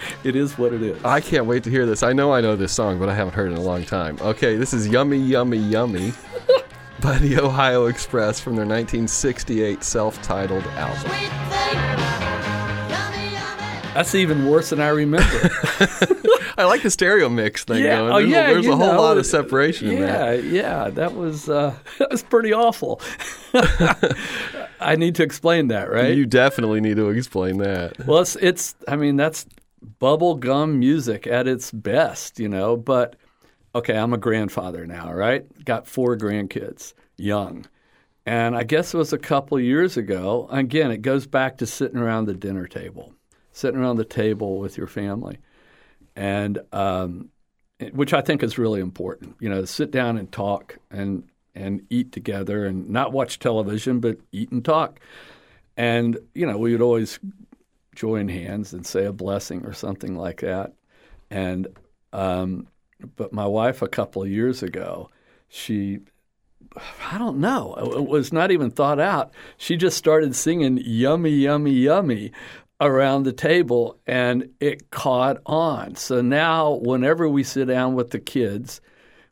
[0.24, 1.02] it is what it is.
[1.04, 2.02] I can't wait to hear this.
[2.02, 4.18] I know I know this song, but I haven't heard it in a long time.
[4.20, 6.12] Okay, this is Yummy, Yummy, Yummy
[7.00, 11.12] by the Ohio Express from their 1968 self titled album.
[13.94, 15.26] That's even worse than I remember.
[16.56, 17.96] I like the stereo mix thing Yeah.
[17.96, 18.12] going.
[18.12, 20.06] Oh, There's, yeah, a, there's a whole know, lot of separation in yeah,
[20.36, 20.44] that.
[20.44, 23.00] yeah, that was uh, that was pretty awful.
[24.80, 26.16] I need to explain that, right?
[26.16, 28.06] You definitely need to explain that.
[28.06, 29.46] Well, it's, it's I mean, that's
[29.98, 32.76] bubble gum music at its best, you know.
[32.76, 33.16] But
[33.74, 35.46] okay, I'm a grandfather now, right?
[35.64, 37.66] Got four grandkids, young.
[38.26, 40.48] And I guess it was a couple years ago.
[40.50, 43.14] Again, it goes back to sitting around the dinner table,
[43.52, 45.38] sitting around the table with your family,
[46.14, 47.30] and um,
[47.92, 49.36] which I think is really important.
[49.40, 54.18] You know, sit down and talk and and eat together, and not watch television, but
[54.30, 55.00] eat and talk.
[55.78, 57.18] And you know, we would always
[57.98, 60.72] join hands and say a blessing or something like that.
[61.30, 61.66] And
[62.12, 62.68] um,
[63.16, 65.10] but my wife a couple of years ago,
[65.48, 65.98] she
[67.10, 67.74] I don't know.
[67.76, 69.32] It was not even thought out.
[69.56, 72.30] She just started singing "Yummy, Yummy, Yummy"
[72.80, 75.96] around the table, and it caught on.
[75.96, 78.80] So now, whenever we sit down with the kids,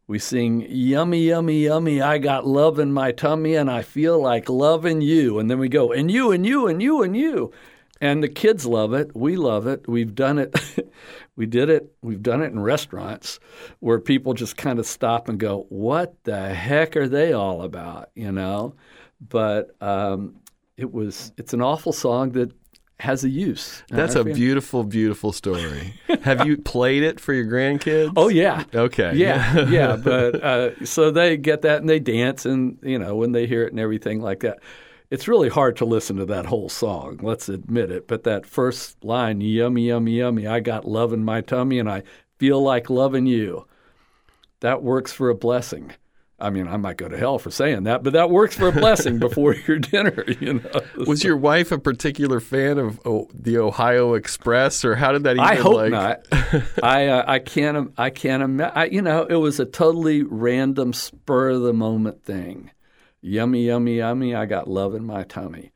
[0.08, 4.48] we sing "Yummy, Yummy, Yummy." I got love in my tummy, and I feel like
[4.48, 5.38] loving you.
[5.38, 7.52] And then we go and you and you and you and you.
[8.00, 9.14] And the kids love it.
[9.16, 9.88] We love it.
[9.88, 10.54] We've done it.
[11.36, 11.92] we did it.
[12.02, 13.38] We've done it in restaurants
[13.80, 18.10] where people just kind of stop and go, "What the heck are they all about?"
[18.14, 18.74] You know.
[19.26, 20.36] But um,
[20.76, 21.32] it was.
[21.38, 22.52] It's an awful song that
[22.98, 23.82] has a use.
[23.90, 25.94] That's a beautiful, beautiful story.
[26.22, 28.12] Have you played it for your grandkids?
[28.16, 28.64] Oh yeah.
[28.74, 29.12] Okay.
[29.14, 29.96] Yeah, yeah.
[29.96, 33.64] But uh, so they get that and they dance and you know when they hear
[33.64, 34.58] it and everything like that
[35.10, 38.08] it's really hard to listen to that whole song, let's admit it.
[38.08, 42.02] But that first line, yummy, yummy, yummy, I got love in my tummy and I
[42.38, 43.66] feel like loving you,
[44.60, 45.92] that works for a blessing.
[46.38, 48.72] I mean, I might go to hell for saying that, but that works for a
[48.72, 50.24] blessing before your dinner.
[50.40, 50.80] You know.
[51.06, 55.36] Was your wife a particular fan of oh, the Ohio Express, or how did that?
[55.36, 55.90] Even, I hope like...
[55.90, 56.26] not.
[56.82, 58.92] I uh, I can't I can't imagine.
[58.92, 62.70] You know, it was a totally random, spur of the moment thing
[63.26, 65.72] yummy, yummy, yummy, I got love in my tummy.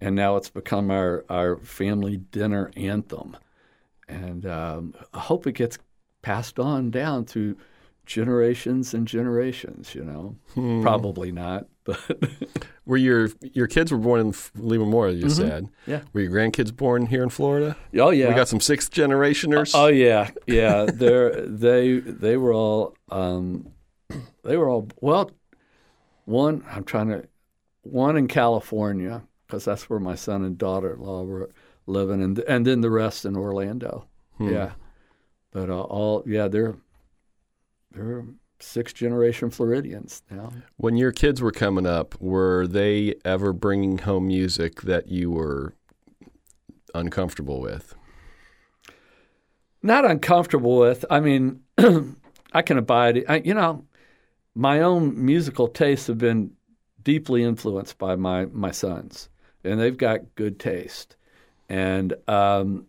[0.00, 3.36] And now it's become our, our family dinner anthem.
[4.08, 5.78] And um, I hope it gets
[6.22, 7.56] passed on down through
[8.04, 10.36] generations and generations, you know.
[10.54, 10.82] Hmm.
[10.82, 11.98] Probably not, but.
[12.84, 15.28] were your your kids were born in Lima, Livermore, you mm-hmm.
[15.28, 15.68] said.
[15.86, 16.00] Yeah.
[16.12, 17.76] Were your grandkids born here in Florida?
[17.94, 18.28] Oh yeah.
[18.28, 19.74] We got some sixth generationers.
[19.74, 20.86] Uh, oh yeah, yeah.
[20.86, 23.72] they they they were all um,
[24.42, 25.30] they were all well
[26.24, 27.28] one, I'm trying to,
[27.82, 31.50] one in California because that's where my son and daughter-in-law were
[31.86, 34.06] living, and and then the rest in Orlando.
[34.38, 34.50] Hmm.
[34.50, 34.72] Yeah,
[35.50, 36.76] but uh, all yeah, they're
[37.90, 38.24] they're
[38.60, 40.52] sixth generation Floridians now.
[40.76, 45.74] When your kids were coming up, were they ever bringing home music that you were
[46.94, 47.94] uncomfortable with?
[49.82, 51.04] Not uncomfortable with.
[51.10, 51.60] I mean,
[52.52, 53.24] I can abide it.
[53.28, 53.84] I, you know,
[54.54, 56.52] my own musical tastes have been
[57.02, 59.28] deeply influenced by my my sons,
[59.64, 61.16] and they've got good taste.
[61.68, 62.86] And um,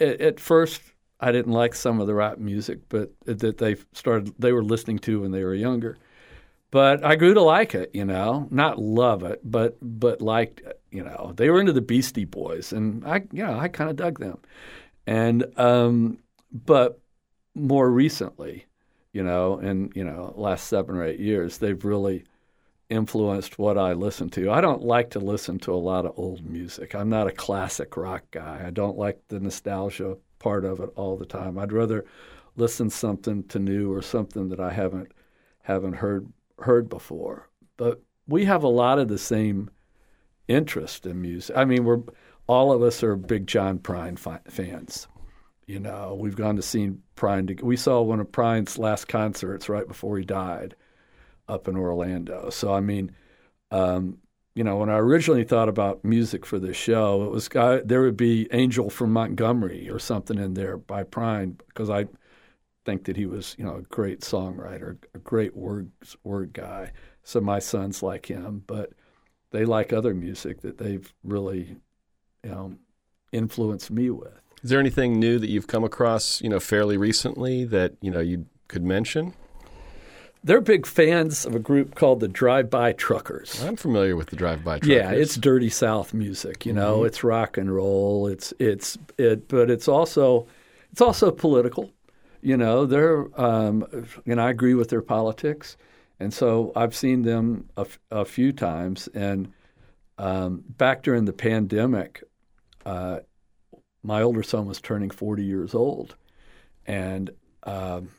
[0.00, 0.82] at, first,
[1.20, 4.98] I didn't like some of the rap music, but that they started they were listening
[5.00, 5.96] to when they were younger.
[6.70, 10.80] But I grew to like it, you know, not love it, but but liked it,
[10.90, 11.32] you know.
[11.36, 14.38] They were into the Beastie Boys, and I, you know, I kind of dug them.
[15.06, 16.18] And um,
[16.52, 17.00] but
[17.54, 18.66] more recently,
[19.16, 22.24] you know, in you know last seven or eight years, they've really
[22.90, 24.50] influenced what I listen to.
[24.50, 26.94] I don't like to listen to a lot of old music.
[26.94, 28.62] I'm not a classic rock guy.
[28.66, 31.58] I don't like the nostalgia part of it all the time.
[31.58, 32.04] I'd rather
[32.56, 35.12] listen something to new or something that I haven't
[35.62, 37.48] haven't heard heard before.
[37.78, 39.70] But we have a lot of the same
[40.46, 41.56] interest in music.
[41.56, 42.02] I mean, we're
[42.46, 45.08] all of us are big John Prine fi- fans.
[45.66, 47.60] You know, we've gone to see Prine.
[47.60, 50.76] We saw one of Prine's last concerts right before he died
[51.48, 52.50] up in Orlando.
[52.50, 53.12] So, I mean,
[53.70, 54.18] um,
[54.54, 58.02] you know, when I originally thought about music for this show, it was uh, there
[58.02, 62.06] would be Angel from Montgomery or something in there by Prine because I
[62.84, 65.90] think that he was, you know, a great songwriter, a great word
[66.24, 66.92] word guy.
[67.24, 68.92] So my sons like him, but
[69.50, 71.76] they like other music that they've really,
[72.44, 72.76] you know,
[73.32, 74.45] influenced me with.
[74.62, 78.20] Is there anything new that you've come across, you know, fairly recently that you know
[78.20, 79.34] you could mention?
[80.42, 83.62] They're big fans of a group called the Drive By Truckers.
[83.64, 84.88] I'm familiar with the Drive By Truckers.
[84.88, 86.64] Yeah, it's dirty South music.
[86.64, 87.06] You know, mm-hmm.
[87.06, 88.28] it's rock and roll.
[88.28, 90.46] It's it's it, but it's also
[90.92, 91.90] it's also political.
[92.42, 93.86] You know, they're um,
[94.24, 95.76] and I agree with their politics,
[96.20, 99.08] and so I've seen them a, a few times.
[99.14, 99.52] And
[100.16, 102.22] um, back during the pandemic,
[102.84, 103.18] uh,
[104.06, 106.14] my older son was turning 40 years old.
[106.86, 107.30] And
[107.64, 108.10] um,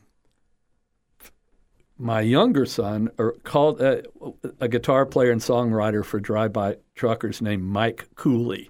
[1.97, 4.01] my younger son er, called uh,
[4.59, 8.69] a guitar player and songwriter for Drive By Truckers named Mike Cooley.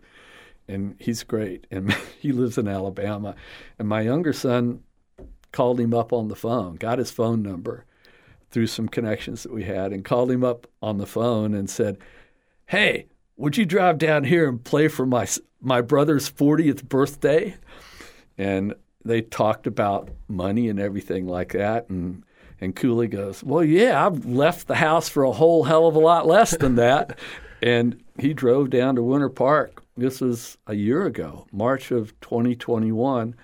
[0.68, 1.66] And he's great.
[1.72, 3.36] And he lives in Alabama.
[3.80, 4.84] And my younger son
[5.52, 7.86] called him up on the phone, got his phone number
[8.52, 11.98] through some connections that we had, and called him up on the phone and said,
[12.68, 13.08] Hey,
[13.38, 15.26] would you drive down here and play for my
[15.62, 17.56] my brother's 40th birthday,
[18.38, 21.90] and they talked about money and everything like that.
[21.90, 22.24] And
[22.60, 26.00] and Cooley goes, "Well, yeah, I've left the house for a whole hell of a
[26.00, 27.18] lot less than that."
[27.62, 29.84] and he drove down to Winter Park.
[29.96, 33.36] This was a year ago, March of 2021,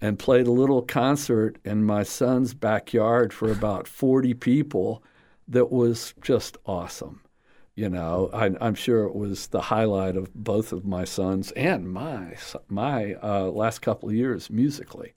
[0.00, 5.02] and played a little concert in my son's backyard for about 40 people
[5.48, 7.20] that was just awesome.
[7.76, 11.90] You know, I, am sure it was the highlight of both of my sons and
[11.90, 12.36] my
[12.68, 15.14] my uh, last couple of years musically.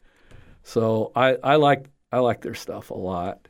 [0.63, 3.47] So I, I like I like their stuff a lot,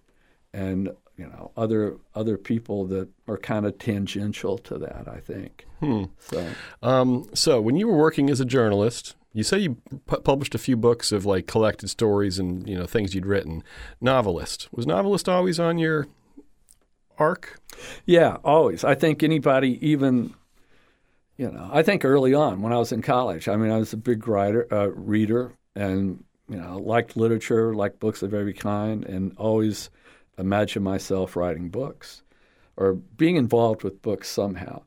[0.54, 5.08] and you know other other people that are kind of tangential to that.
[5.08, 5.66] I think.
[5.80, 6.06] Hmm.
[6.20, 6.48] So,
[6.82, 10.60] um, so when you were working as a journalist, you say you pu- published a
[10.60, 13.64] few books of like collected stories and you know things you'd written.
[14.00, 16.08] Novelist was novelist always on your
[17.18, 17.60] arc?
[18.06, 18.84] Yeah, always.
[18.84, 20.34] I think anybody, even
[21.38, 23.94] you know, I think early on when I was in college, I mean, I was
[23.94, 29.04] a big writer, uh, reader, and you know, liked literature, liked books of every kind,
[29.06, 29.90] and always
[30.38, 32.24] imagined myself writing books
[32.76, 34.84] or being involved with books somehow.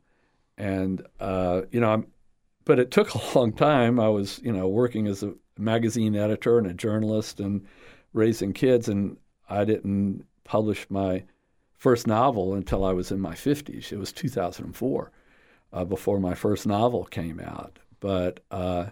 [0.57, 2.07] And uh, you know, I'm,
[2.63, 3.99] but it took a long time.
[3.99, 7.65] I was, you know, working as a magazine editor and a journalist and
[8.13, 9.17] raising kids, and
[9.49, 11.23] I didn't publish my
[11.77, 13.91] first novel until I was in my 50s.
[13.91, 15.11] It was 2004
[15.73, 17.79] uh, before my first novel came out.
[17.99, 18.87] But uh,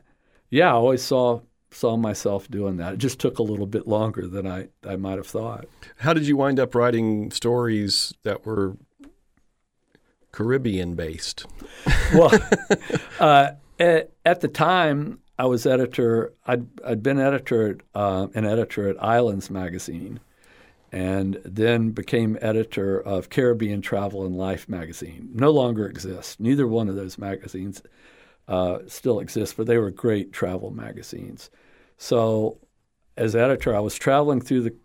[0.49, 2.93] yeah, I always saw saw myself doing that.
[2.93, 5.65] It just took a little bit longer than I, I might have thought.
[5.97, 8.77] How did you wind up writing stories that were
[10.31, 11.45] Caribbean based?
[12.13, 12.31] well,
[13.19, 16.33] uh, at, at, the time, I was editor.
[16.47, 20.21] I'd, I'd been editor at, uh, an editor at Islands magazine,
[20.91, 25.29] and then became editor of Caribbean Travel and Life magazine.
[25.33, 26.37] No longer exists.
[26.39, 27.81] Neither one of those magazines
[28.47, 31.49] uh, still exists, but they were great travel magazines.
[31.97, 32.59] So,
[33.17, 34.75] as editor, I was traveling through the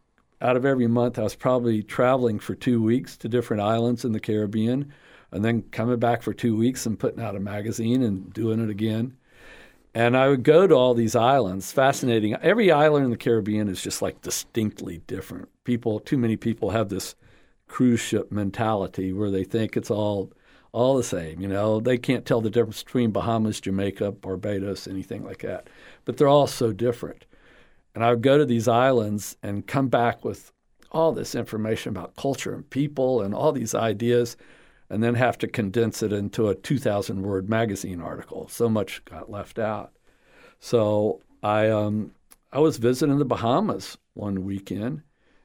[0.42, 4.12] out of every month, I was probably traveling for two weeks to different islands in
[4.12, 4.92] the Caribbean,
[5.32, 8.70] and then coming back for two weeks and putting out a magazine and doing it
[8.70, 9.16] again.
[9.94, 12.34] And I would go to all these islands, fascinating.
[12.36, 15.48] Every island in the Caribbean is just like distinctly different.
[15.64, 17.16] People, too many people have this
[17.66, 20.32] cruise ship mentality where they think it's all
[20.72, 21.40] all the same.
[21.40, 25.68] You know, they can't tell the difference between Bahamas, Jamaica, Barbados, anything like that.
[26.04, 27.26] But they're all so different.
[27.94, 30.52] And I would go to these islands and come back with
[30.92, 34.36] all this information about culture and people and all these ideas
[34.90, 38.48] and then have to condense it into a 2,000 word magazine article.
[38.48, 39.92] So much got left out.
[40.58, 42.10] So I, um,
[42.52, 45.02] I was visiting the Bahamas one weekend,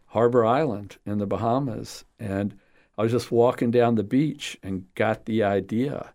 [0.08, 2.58] Harbor Island in the Bahamas, and
[2.98, 6.14] I was just walking down the beach and got the idea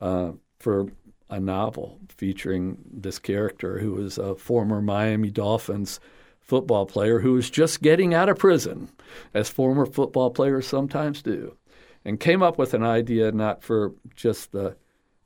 [0.00, 0.88] uh, for
[1.30, 6.00] a novel featuring this character who was a former Miami Dolphins
[6.40, 8.88] football player who was just getting out of prison,
[9.32, 11.56] as former football players sometimes do
[12.04, 14.76] and came up with an idea not for just the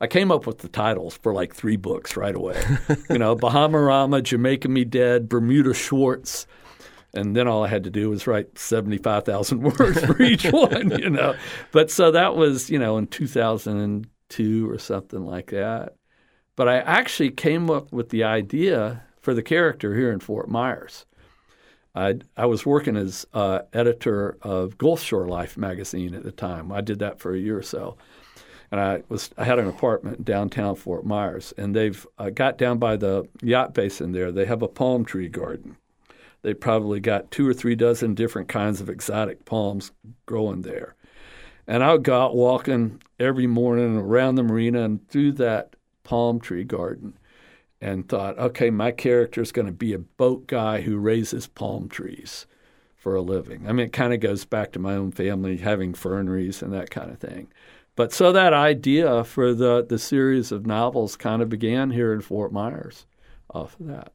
[0.01, 2.63] I came up with the titles for like three books right away.
[3.11, 6.47] you know, Bahamarama, Jamaica Me Dead, Bermuda Schwartz.
[7.15, 11.09] And then all I had to do was write 75,000 words for each one, you
[11.09, 11.35] know.
[11.73, 15.95] But so that was, you know, in 2002 or something like that.
[16.57, 21.07] But I actually came up with the idea for the character here in Fort Myers.
[21.97, 26.71] I, I was working as uh, editor of Gulf Shore Life magazine at the time.
[26.71, 27.97] I did that for a year or so,
[28.71, 32.79] and I was I had an apartment downtown Fort Myers, and they've uh, got down
[32.79, 34.31] by the yacht basin there.
[34.31, 35.79] They have a palm tree garden.
[36.43, 39.91] They probably got two or three dozen different kinds of exotic palms
[40.27, 40.95] growing there.
[41.67, 45.75] And I would go out walking every morning around the marina and through that
[46.05, 47.19] palm tree garden
[47.81, 51.89] and thought, okay, my character is going to be a boat guy who raises palm
[51.89, 52.47] trees
[52.97, 53.69] for a living.
[53.69, 56.91] I mean, it kind of goes back to my own family having ferneries and that
[56.91, 57.49] kind of thing.
[57.95, 62.21] But so that idea for the, the series of novels kind of began here in
[62.21, 63.07] Fort Myers
[63.51, 64.13] off of that.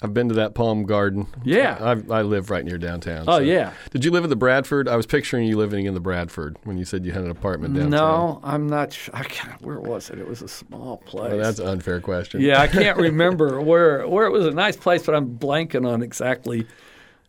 [0.00, 1.26] I've been to that palm garden.
[1.44, 3.24] Yeah, I, I live right near downtown.
[3.26, 3.42] Oh so.
[3.42, 3.72] yeah.
[3.90, 4.88] Did you live in the Bradford?
[4.88, 7.74] I was picturing you living in the Bradford when you said you had an apartment
[7.74, 7.90] downtown.
[7.90, 8.92] No, I'm not.
[8.92, 9.14] Sure.
[9.16, 10.18] I can't, where was it?
[10.18, 11.30] It was a small place.
[11.30, 12.40] Well, that's an unfair question.
[12.40, 16.02] Yeah, I can't remember where where it was a nice place, but I'm blanking on
[16.02, 16.66] exactly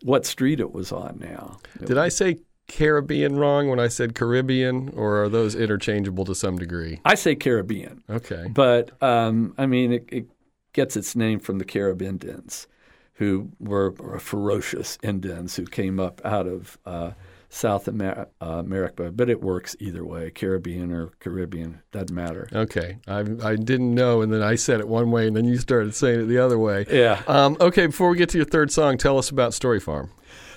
[0.02, 1.58] what street it was on now.
[1.74, 6.24] It Did was, I say Caribbean wrong when I said Caribbean, or are those interchangeable
[6.24, 7.00] to some degree?
[7.04, 8.04] I say Caribbean.
[8.08, 10.26] Okay, but um, I mean it, it
[10.72, 12.66] gets its name from the Carib Indians,
[13.14, 17.12] who were, were ferocious Indians who came up out of uh,
[17.48, 19.10] South Amer- uh, America.
[19.10, 22.48] But it works either way, Caribbean or Caribbean, doesn't matter.
[22.52, 25.58] Okay, I, I didn't know, and then I said it one way, and then you
[25.58, 26.86] started saying it the other way.
[26.90, 27.22] Yeah.
[27.26, 30.10] Um, okay, before we get to your third song, tell us about Story Farm.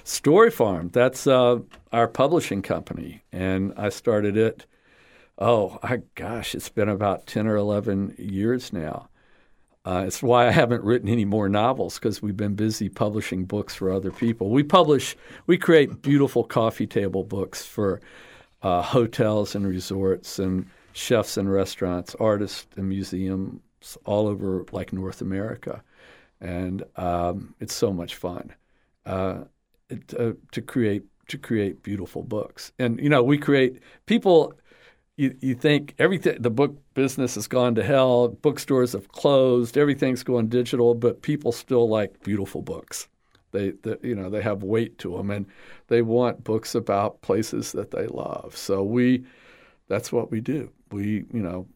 [0.03, 1.59] Story Farm, that's uh,
[1.91, 4.65] our publishing company, and I started it.
[5.37, 9.09] Oh, I, gosh, it's been about ten or eleven years now
[9.85, 13.75] Uh, it's why I haven't written any more novels because we've been busy publishing books
[13.75, 14.49] for other people.
[14.49, 17.99] We publish, we create beautiful coffee table books for
[18.61, 23.59] uh, hotels and resorts and chefs and restaurants, artists and museums
[24.05, 25.83] all over like North America,
[26.39, 28.53] and um, it's so much fun
[29.05, 29.43] uh,
[29.89, 32.71] it, uh, to create to create beautiful books.
[32.79, 34.53] And you know, we create people
[35.23, 40.23] you, you think everything the book business has gone to hell bookstores have closed everything's
[40.23, 43.07] going digital but people still like beautiful books.
[43.51, 45.45] They, they, you know they have weight to them and
[45.87, 48.57] they want books about places that they love.
[48.57, 49.25] So we
[49.87, 50.71] that's what we do.
[50.91, 51.67] We you know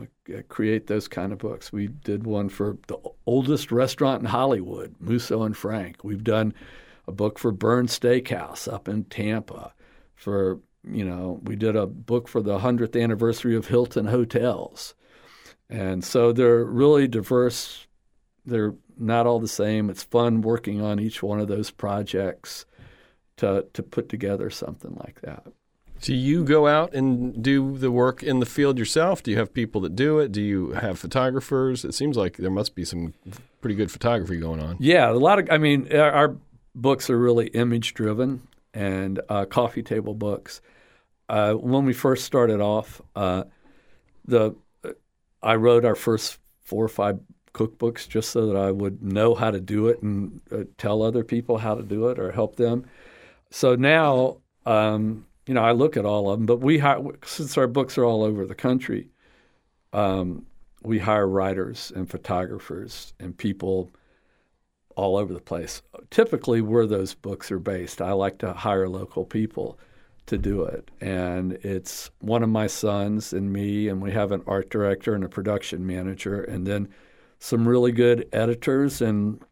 [0.00, 1.72] uh, create those kind of books.
[1.72, 6.04] We did one for the oldest restaurant in hollywood musso and frank.
[6.04, 6.54] We've done
[7.08, 9.72] a book for Bern steakhouse up in tampa
[10.14, 14.94] for you know, we did a book for the 100th anniversary of Hilton Hotels.
[15.68, 17.86] And so they're really diverse.
[18.44, 19.90] They're not all the same.
[19.90, 22.66] It's fun working on each one of those projects
[23.36, 25.44] to, to put together something like that.
[26.00, 29.22] Do you go out and do the work in the field yourself?
[29.22, 30.32] Do you have people that do it?
[30.32, 31.84] Do you have photographers?
[31.84, 33.12] It seems like there must be some
[33.60, 34.76] pretty good photography going on.
[34.80, 35.48] Yeah, a lot of.
[35.50, 36.36] I mean, our
[36.74, 38.40] books are really image driven,
[38.74, 40.60] and uh, coffee table books.
[41.28, 43.44] Uh, when we first started off, uh,
[44.26, 44.54] the
[45.42, 47.18] I wrote our first four or five
[47.54, 51.24] cookbooks just so that I would know how to do it and uh, tell other
[51.24, 52.84] people how to do it or help them.
[53.50, 57.58] So now, um, you know, I look at all of them, but we hire, since
[57.58, 59.08] our books are all over the country,
[59.92, 60.46] um,
[60.82, 63.90] we hire writers and photographers and people
[65.00, 65.80] all over the place.
[66.10, 69.78] Typically, where those books are based, I like to hire local people
[70.26, 70.90] to do it.
[71.00, 75.24] And it's one of my sons and me, and we have an art director and
[75.24, 76.88] a production manager, and then
[77.38, 79.42] some really good editors and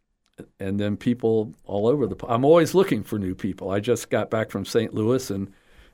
[0.61, 2.17] and then people all over the.
[2.29, 3.71] I'm always looking for new people.
[3.71, 4.95] I just got back from St.
[4.95, 5.51] Louis and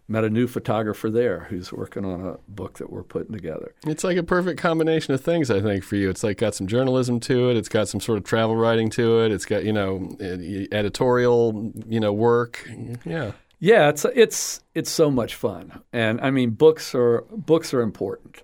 [0.06, 3.74] met a new photographer there who's working on a book that we're putting together.
[3.86, 6.10] It's like a perfect combination of things, I think, for you.
[6.10, 7.56] It's like got some journalism to it.
[7.56, 9.32] It's got some sort of travel writing to it.
[9.32, 12.68] It's got you know editorial you know work.
[13.04, 13.32] Yeah.
[13.60, 18.42] Yeah, it's it's it's so much fun, and I mean, books are books are important,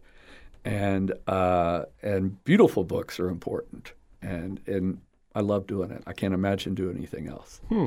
[0.64, 3.92] and uh, and beautiful books are important,
[4.22, 5.02] and and
[5.34, 6.02] I love doing it.
[6.06, 7.60] I can't imagine doing anything else.
[7.68, 7.86] Hmm.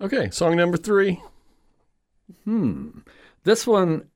[0.00, 1.22] Okay, song number three.
[2.44, 2.88] Hmm.
[3.44, 4.08] This one,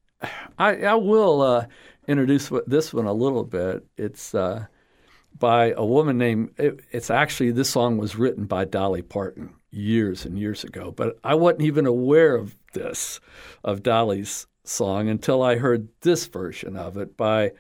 [0.59, 1.67] I, I will uh,
[2.07, 3.87] introduce this one a little bit.
[3.97, 4.67] It's uh,
[5.39, 6.55] by a woman named.
[6.59, 11.19] It, it's actually this song was written by Dolly Parton years and years ago, but
[11.23, 13.21] I wasn't even aware of this,
[13.63, 17.53] of Dolly's song, until I heard this version of it by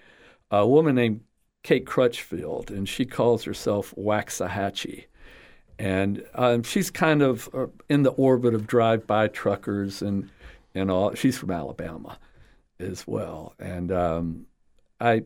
[0.51, 1.20] a woman named
[1.62, 5.05] Kate Crutchfield, and she calls herself Waxahatchee.
[5.78, 10.30] And um, she's kind of uh, in the orbit of drive-by truckers and
[10.79, 11.14] and all.
[11.14, 12.18] She's from Alabama
[12.81, 14.47] as well, and um,
[15.01, 15.22] I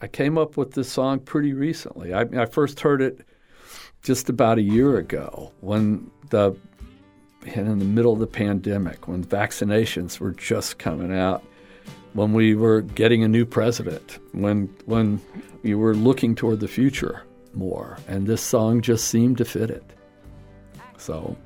[0.00, 2.12] I came up with this song pretty recently.
[2.12, 3.26] I, I first heard it
[4.02, 6.56] just about a year ago when the
[7.46, 11.44] and in the middle of the pandemic, when vaccinations were just coming out,
[12.14, 15.20] when we were getting a new president, when when
[15.62, 17.22] we were looking toward the future
[17.54, 19.84] more, and this song just seemed to fit it.
[20.96, 21.36] So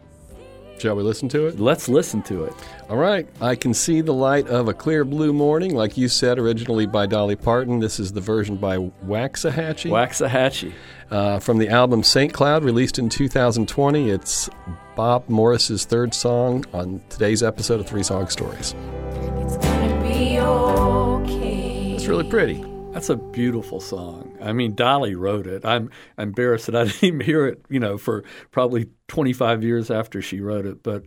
[0.80, 1.58] Shall we listen to it?
[1.58, 2.52] Let's listen to it.
[2.88, 3.26] All right.
[3.40, 7.06] I can see the light of a clear blue morning, like you said, originally by
[7.06, 7.80] Dolly Parton.
[7.80, 9.90] This is the version by Waxahatchee.
[9.90, 10.72] Waxahatchee.
[11.10, 12.32] Uh, from the album St.
[12.32, 14.10] Cloud, released in 2020.
[14.10, 14.48] It's
[14.94, 18.74] Bob Morris's third song on today's episode of Three Song Stories.
[19.12, 21.92] It's gonna be okay.
[21.94, 22.77] It's really pretty.
[22.98, 24.36] That's a beautiful song.
[24.42, 25.64] I mean, Dolly wrote it.
[25.64, 25.88] I'm
[26.18, 30.40] embarrassed that I didn't even hear it, you know, for probably 25 years after she
[30.40, 30.82] wrote it.
[30.82, 31.04] But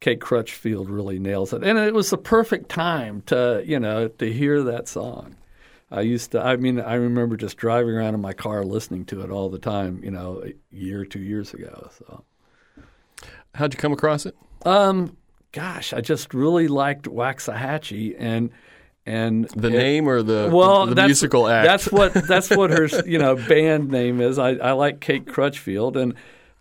[0.00, 4.32] Kate Crutchfield really nails it, and it was the perfect time to, you know, to
[4.32, 5.36] hear that song.
[5.88, 6.42] I used to.
[6.42, 9.60] I mean, I remember just driving around in my car listening to it all the
[9.60, 10.00] time.
[10.02, 11.90] You know, a year or two years ago.
[11.96, 12.24] So,
[13.54, 14.36] how'd you come across it?
[14.66, 15.16] Um,
[15.52, 18.50] gosh, I just really liked Waxahatchee and
[19.06, 21.66] and the it, name or the well the, the musical act.
[21.66, 24.38] That's what that's what her you know band name is.
[24.38, 26.14] I, I like Kate Crutchfield, and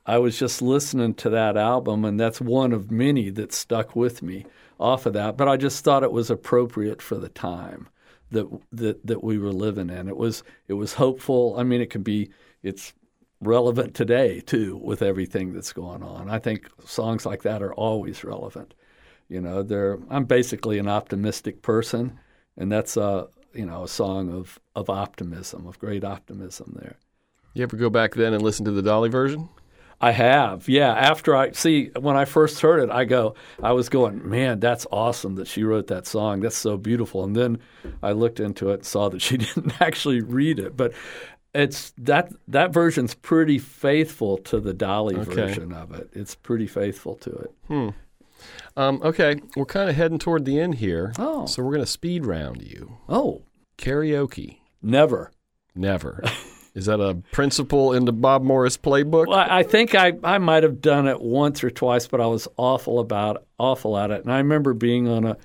[0.06, 4.22] I was just listening to that album, and that's one of many that stuck with
[4.22, 4.46] me
[4.80, 5.38] off of that.
[5.38, 7.88] But I just thought it was appropriate for the time
[8.32, 10.10] that that that we were living in.
[10.10, 11.56] It was it was hopeful.
[11.58, 12.30] I mean, it can be
[12.62, 12.94] it's
[13.39, 16.30] relevant today too with everything that's going on.
[16.30, 18.74] I think songs like that are always relevant.
[19.30, 22.20] You know, they're I'm basically an optimistic person
[22.58, 26.95] and that's uh, you know a song of of optimism, of great optimism there.
[27.54, 29.49] You ever go back then and listen to the Dolly version?
[30.01, 30.93] I have, yeah.
[30.93, 34.86] After I see when I first heard it, I go, I was going, man, that's
[34.91, 36.41] awesome that she wrote that song.
[36.41, 37.24] That's so beautiful.
[37.24, 37.60] And then
[38.01, 40.91] I looked into it and saw that she didn't actually read it, but
[41.54, 45.34] it's that that version's pretty faithful to the Dolly Okay.
[45.36, 46.10] version of it.
[46.12, 47.93] It's pretty faithful to it.
[48.76, 51.14] Um, okay, we're kind of heading toward the end here.
[51.18, 51.46] Oh.
[51.46, 52.98] So we're going to speed round you.
[53.08, 53.44] Oh,
[53.78, 54.58] Karaoke.
[54.82, 55.32] never.
[55.76, 56.24] Never.
[56.76, 59.28] Is that a principle in the Bob Morris playbook?
[59.28, 62.26] Well, I I think I, I might have done it once or twice, but I
[62.26, 64.24] was awful about awful at it.
[64.24, 65.38] And I remember being on a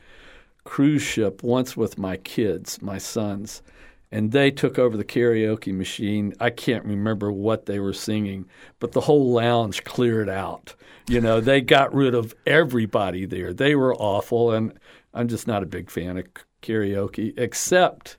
[0.64, 3.62] cruise ship once with my kids, my sons,
[4.11, 6.34] and they took over the karaoke machine.
[6.40, 8.46] I can't remember what they were singing,
[8.78, 10.74] but the whole lounge cleared out.
[11.09, 13.52] You know, they got rid of everybody there.
[13.52, 14.78] They were awful, and
[15.12, 16.26] I'm just not a big fan of
[16.62, 18.16] karaoke, except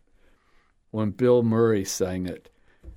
[0.91, 2.49] when Bill Murray sang it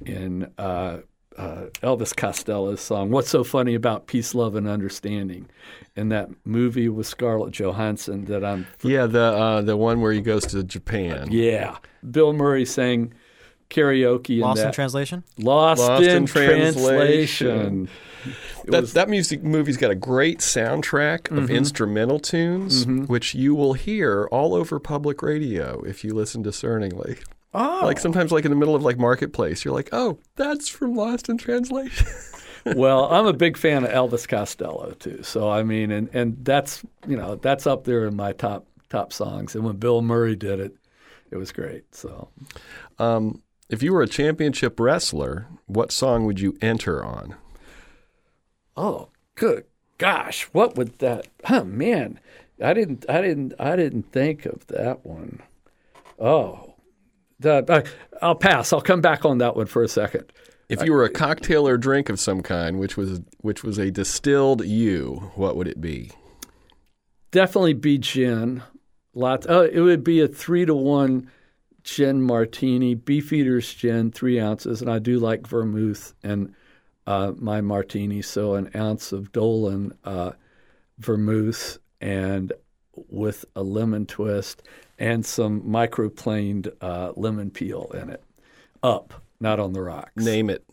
[0.04, 0.98] in uh,
[1.38, 5.48] uh, Elvis Costello's song, What's So Funny About Peace, Love, and Understanding,
[5.96, 10.20] in that movie with Scarlett Johansson that I'm, yeah, the uh, the one where he
[10.20, 11.28] goes to Japan.
[11.30, 11.76] yeah.
[12.10, 13.12] Bill Murray sang
[13.70, 14.66] karaoke in Lost that.
[14.66, 15.24] in translation?
[15.38, 17.88] Lost, Lost in, in translation.
[18.64, 21.54] It That, was- that music movie's got a great soundtrack of Mm-hmm.
[21.56, 27.16] instrumental tunes, which you will hear all over public radio if you listen discerningly.
[27.54, 30.94] Oh, Like sometimes, like in the middle of like marketplace, you're like, "Oh, that's from
[30.94, 32.06] Lost in Translation."
[32.76, 35.22] well, I'm a big fan of Elvis Costello too.
[35.22, 39.12] So I mean, and and that's you know that's up there in my top top
[39.12, 39.54] songs.
[39.54, 40.76] And when Bill Murray did it,
[41.30, 41.94] it was great.
[41.94, 42.28] So
[42.98, 47.36] um, if you were a championship wrestler, what song would you enter on?
[48.76, 49.64] Oh, good
[50.02, 51.28] gosh, what would that?
[51.48, 52.18] Oh man,
[52.60, 55.40] I didn't, I didn't, I didn't think of that one.
[56.18, 56.71] Oh,
[57.42, 57.82] the, uh,
[58.20, 58.72] I'll pass.
[58.72, 60.32] I'll come back on that one for a second.
[60.68, 63.90] If you were a cocktail or drink of some kind, which was which was a
[63.90, 66.10] distilled you, what would it be?
[67.30, 68.62] Definitely be gin.
[69.14, 69.46] Lots.
[69.48, 71.30] Oh, it would be a three to one
[71.84, 76.54] gin martini, beefeater's gin, three ounces, and I do like vermouth and
[77.06, 78.22] uh, my martini.
[78.22, 80.32] So an ounce of Dolin uh,
[80.98, 82.52] vermouth and
[82.94, 84.62] with a lemon twist
[85.02, 88.22] and some microplaned uh, lemon peel in it.
[88.82, 90.12] Up, not on the rocks.
[90.16, 90.64] Name it.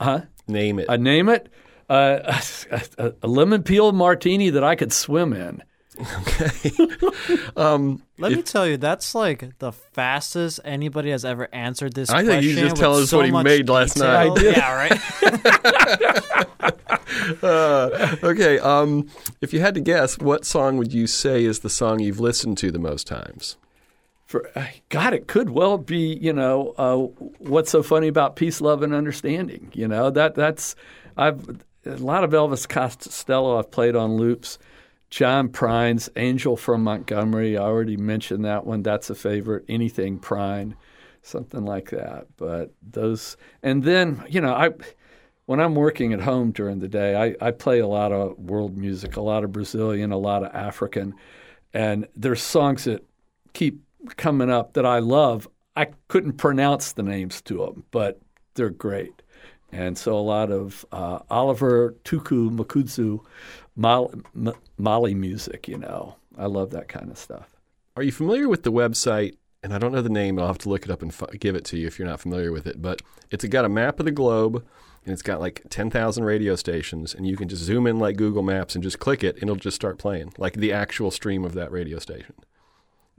[0.00, 0.22] Huh?
[0.46, 0.86] Name it.
[0.88, 1.48] I name it
[1.88, 2.40] uh,
[2.98, 5.62] a, a lemon peel martini that I could swim in.
[7.56, 12.28] Let me tell you, that's like the fastest anybody has ever answered this question.
[12.28, 12.54] I question.
[12.54, 14.12] think you just tell us so what he much made last detail.
[14.12, 14.30] night.
[14.30, 14.56] I did.
[14.56, 16.44] Yeah, right.
[17.42, 18.58] Uh, okay.
[18.58, 19.08] Um,
[19.40, 22.56] if you had to guess, what song would you say is the song you've listened
[22.58, 23.56] to the most times?
[24.26, 26.96] For uh, God, it could well be you know uh,
[27.38, 29.70] what's so funny about peace, love, and understanding.
[29.74, 30.74] You know that that's
[31.16, 34.58] I've a lot of Elvis Costello I've played on loops.
[35.10, 37.56] John Prine's Angel from Montgomery.
[37.56, 38.82] I already mentioned that one.
[38.82, 39.64] That's a favorite.
[39.68, 40.74] Anything Prine,
[41.22, 42.26] something like that.
[42.36, 44.70] But those, and then you know, I
[45.46, 48.76] when I'm working at home during the day, I, I play a lot of world
[48.76, 51.14] music, a lot of Brazilian, a lot of African,
[51.72, 53.02] and there's songs that
[53.54, 53.80] keep
[54.16, 55.48] coming up that I love.
[55.74, 58.20] I couldn't pronounce the names to them, but
[58.54, 59.22] they're great.
[59.70, 63.20] And so a lot of uh, Oliver Tuku Makudzu
[63.78, 66.16] Mali, M- Mali music, you know.
[66.36, 67.56] I love that kind of stuff.
[67.96, 69.36] Are you familiar with the website?
[69.62, 70.38] And I don't know the name.
[70.38, 72.20] I'll have to look it up and f- give it to you if you're not
[72.20, 72.82] familiar with it.
[72.82, 74.64] But it's got a map of the globe,
[75.04, 78.42] and it's got like 10,000 radio stations, and you can just zoom in like Google
[78.42, 81.54] Maps and just click it, and it'll just start playing like the actual stream of
[81.54, 82.34] that radio station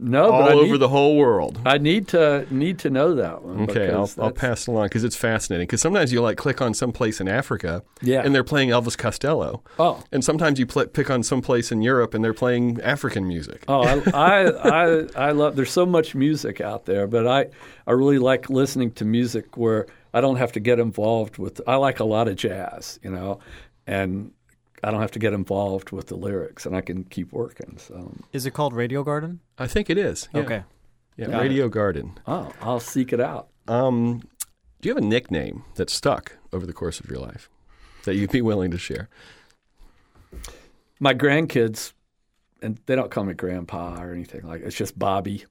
[0.01, 1.59] No, all but I over need, the whole world.
[1.65, 3.63] I need to need to know that one.
[3.69, 5.67] Okay, I'll, I'll pass it along because it's fascinating.
[5.67, 8.21] Because sometimes you like click on some place in Africa, Yeah.
[8.23, 11.81] and they're playing Elvis Costello, Oh, and sometimes you pl- pick on some place in
[11.81, 13.65] Europe, and they're playing African music.
[13.67, 15.57] Oh, I, I, I, I love.
[15.57, 17.47] There's so much music out there, but I,
[17.85, 21.59] I really like listening to music where I don't have to get involved with.
[21.67, 23.39] I like a lot of jazz, you know,
[23.85, 24.31] and
[24.83, 27.77] I don't have to get involved with the lyrics, and I can keep working.
[27.77, 29.41] So, Is it called Radio Garden?
[29.57, 30.29] I think it is.
[30.33, 30.41] yeah.
[30.41, 30.63] Okay.
[31.17, 32.17] Yeah, Got Radio Garden.
[32.27, 33.49] oh, I'll seek it out.
[33.67, 34.21] Um,
[34.79, 37.49] do you have a nickname that stuck over the course of your life
[38.05, 39.09] that you'd be willing to share?
[40.99, 41.93] My grandkids,
[42.61, 44.61] and they don't call me grandpa or anything like.
[44.61, 45.45] It's just Bobby,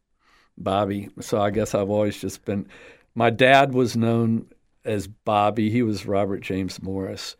[0.56, 1.08] Bobby.
[1.20, 2.66] So I guess I've always just been.
[3.14, 4.46] My dad was known
[4.84, 5.70] as Bobby.
[5.70, 7.36] He was Robert James Morris.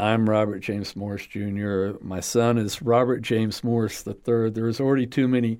[0.00, 1.90] I'm Robert James Morris Jr.
[2.00, 4.48] My son is Robert James Morris III.
[4.48, 5.58] There's already too many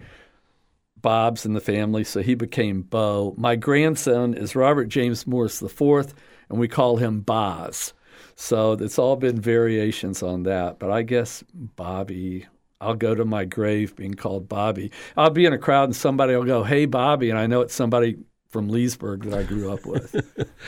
[0.97, 3.35] Bob's in the family, so he became Bo.
[3.37, 6.15] My grandson is Robert James Morris IV,
[6.49, 7.93] and we call him Boz.
[8.35, 10.79] So it's all been variations on that.
[10.79, 12.47] But I guess Bobby,
[12.81, 14.91] I'll go to my grave being called Bobby.
[15.19, 17.75] I'll be in a crowd and somebody will go, "Hey, Bobby," and I know it's
[17.75, 18.17] somebody
[18.49, 20.17] from Leesburg that I grew up with.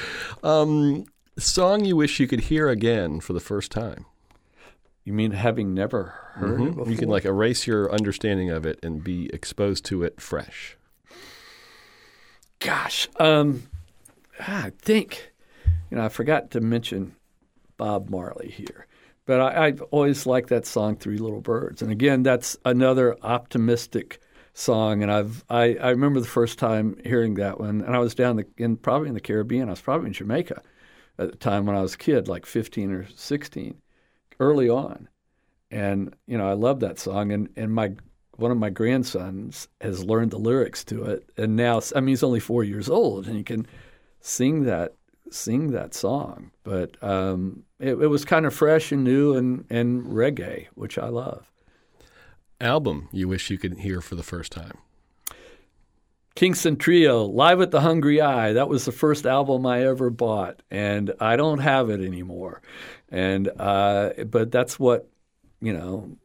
[0.44, 1.06] um,
[1.38, 4.06] song you wish you could hear again for the first time.
[5.04, 6.66] You mean having never heard mm-hmm.
[6.68, 6.92] it before?
[6.92, 10.76] You can like erase your understanding of it and be exposed to it fresh.
[12.60, 13.64] Gosh, um,
[14.38, 15.32] I think
[15.90, 17.16] you know I forgot to mention
[17.76, 18.86] Bob Marley here,
[19.26, 24.20] but I, I've always liked that song "Three Little Birds," and again, that's another optimistic
[24.54, 25.02] song.
[25.02, 28.36] And I've I, I remember the first time hearing that one, and I was down
[28.36, 29.66] the, in probably in the Caribbean.
[29.66, 30.62] I was probably in Jamaica
[31.22, 33.80] at the time when I was a kid, like 15 or 16
[34.40, 35.08] early on.
[35.70, 37.32] And, you know, I love that song.
[37.32, 37.92] And, and my
[38.36, 41.28] one of my grandsons has learned the lyrics to it.
[41.36, 43.66] And now, I mean, he's only four years old and he can
[44.20, 44.94] sing that
[45.30, 46.50] sing that song.
[46.62, 51.08] But um, it, it was kind of fresh and new and, and reggae, which I
[51.08, 51.50] love.
[52.60, 54.78] Album you wish you could hear for the first time?
[56.34, 58.52] Kingston Trio, Live at the Hungry i.
[58.52, 62.62] That was the first album I ever bought, and I don't have it anymore.
[63.10, 65.08] And uh, but that's what
[65.60, 66.16] you know.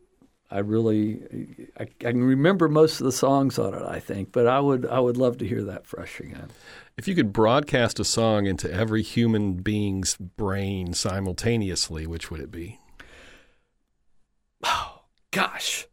[0.49, 3.81] I really I, I, can remember most of the songs on it.
[3.81, 6.47] I think, but I would I would love to hear that fresh again.
[6.95, 12.49] If you could broadcast a song into every human being's brain simultaneously, which would it
[12.49, 12.79] be?
[14.63, 15.01] Oh
[15.31, 15.85] gosh.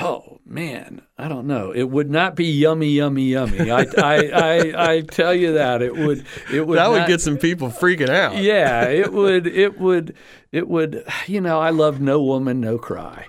[0.00, 1.72] Oh man, I don't know.
[1.72, 3.70] It would not be yummy, yummy, yummy.
[3.70, 6.24] I, I, I, I tell you that it would.
[6.52, 6.78] It would.
[6.78, 8.36] That not, would get some people freaking out.
[8.36, 9.46] Yeah, it would.
[9.48, 10.14] It would.
[10.52, 11.04] It would.
[11.26, 13.26] You know, I love "No Woman, No Cry,"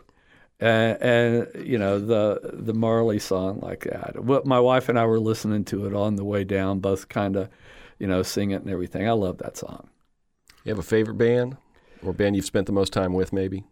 [0.61, 4.23] uh, and you know the the Marley song like that.
[4.23, 7.35] What my wife and I were listening to it on the way down, both kind
[7.35, 7.49] of,
[7.97, 9.09] you know, sing it and everything.
[9.09, 9.89] I love that song.
[10.63, 11.57] You have a favorite band
[12.03, 13.63] or band you've spent the most time with, maybe?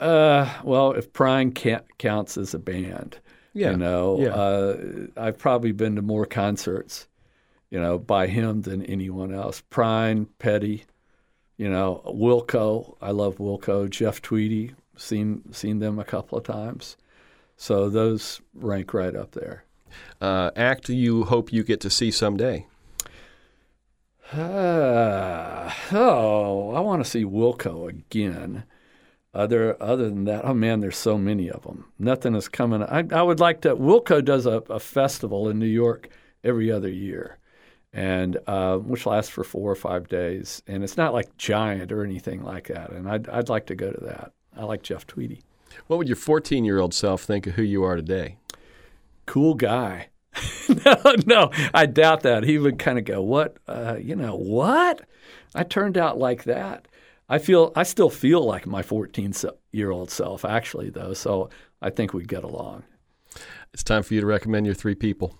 [0.00, 1.54] Uh, well, if Prine
[1.98, 3.18] counts as a band,
[3.52, 3.70] yeah.
[3.70, 4.28] you know, yeah.
[4.28, 4.76] uh,
[5.16, 7.06] I've probably been to more concerts,
[7.70, 9.62] you know, by him than anyone else.
[9.70, 10.84] Prine, Petty,
[11.56, 12.96] you know, Wilco.
[13.00, 13.88] I love Wilco.
[13.88, 14.74] Jeff Tweedy.
[14.96, 16.96] Seen seen them a couple of times.
[17.56, 19.64] So those rank right up there.
[20.20, 22.66] Uh, act you hope you get to see someday.
[24.32, 28.64] Uh, oh, I want to see Wilco again.
[29.34, 31.86] Other other than that, oh man, there's so many of them.
[31.98, 32.84] Nothing is coming.
[32.84, 33.74] I, I would like to.
[33.74, 36.08] Wilco does a, a festival in New York
[36.44, 37.38] every other year,
[37.92, 40.62] and uh, which lasts for four or five days.
[40.68, 42.90] And it's not like giant or anything like that.
[42.90, 44.32] And I'd I'd like to go to that.
[44.56, 45.42] I like Jeff Tweedy.
[45.88, 48.36] What would your 14 year old self think of who you are today?
[49.26, 50.10] Cool guy.
[50.86, 52.44] no, no, I doubt that.
[52.44, 53.56] He would kind of go, "What?
[53.66, 55.00] Uh, you know what?
[55.56, 56.86] I turned out like that."
[57.28, 59.32] I feel I still feel like my 14
[59.72, 61.14] year old self, actually, though.
[61.14, 61.50] So
[61.80, 62.84] I think we'd get along.
[63.72, 65.38] It's time for you to recommend your three people.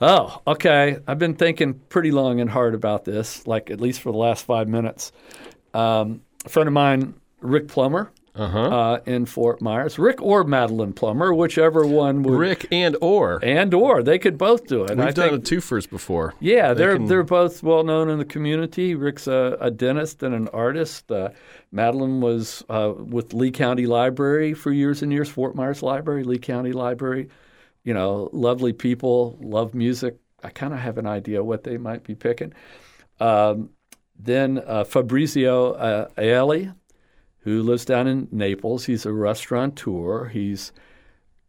[0.00, 0.98] Oh, okay.
[1.06, 4.44] I've been thinking pretty long and hard about this, like at least for the last
[4.44, 5.12] five minutes.
[5.74, 8.58] Um, a friend of mine, Rick Plummer, uh-huh.
[8.58, 9.98] uh, in Fort Myers.
[9.98, 12.38] Rick or Madeline Plummer, whichever one would.
[12.38, 14.90] Rick and or and or they could both do it.
[14.90, 16.34] We've I done think, a twofers before.
[16.40, 18.94] Yeah, They they're can- they're both well known in the community.
[18.94, 21.10] Rick's a, a dentist and an artist.
[21.10, 21.30] Uh,
[21.72, 25.28] Madeline was uh, with Lee County Library for years and years.
[25.28, 27.28] Fort Myers Library, Lee County Library.
[27.84, 30.16] You know, lovely people, love music.
[30.42, 32.52] I kind of have an idea what they might be picking.
[33.20, 33.70] Um,
[34.18, 36.74] then uh, Fabrizio uh, Aielli,
[37.46, 38.86] who lives down in Naples.
[38.86, 40.24] He's a restaurateur.
[40.26, 40.72] He's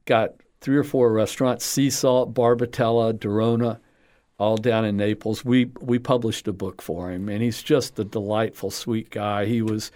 [0.05, 3.79] got three or four restaurants: Sea Salt, Barbatella, Dorona,
[4.37, 5.43] all down in Naples.
[5.43, 9.45] We we published a book for him, and he's just a delightful, sweet guy.
[9.47, 9.91] He was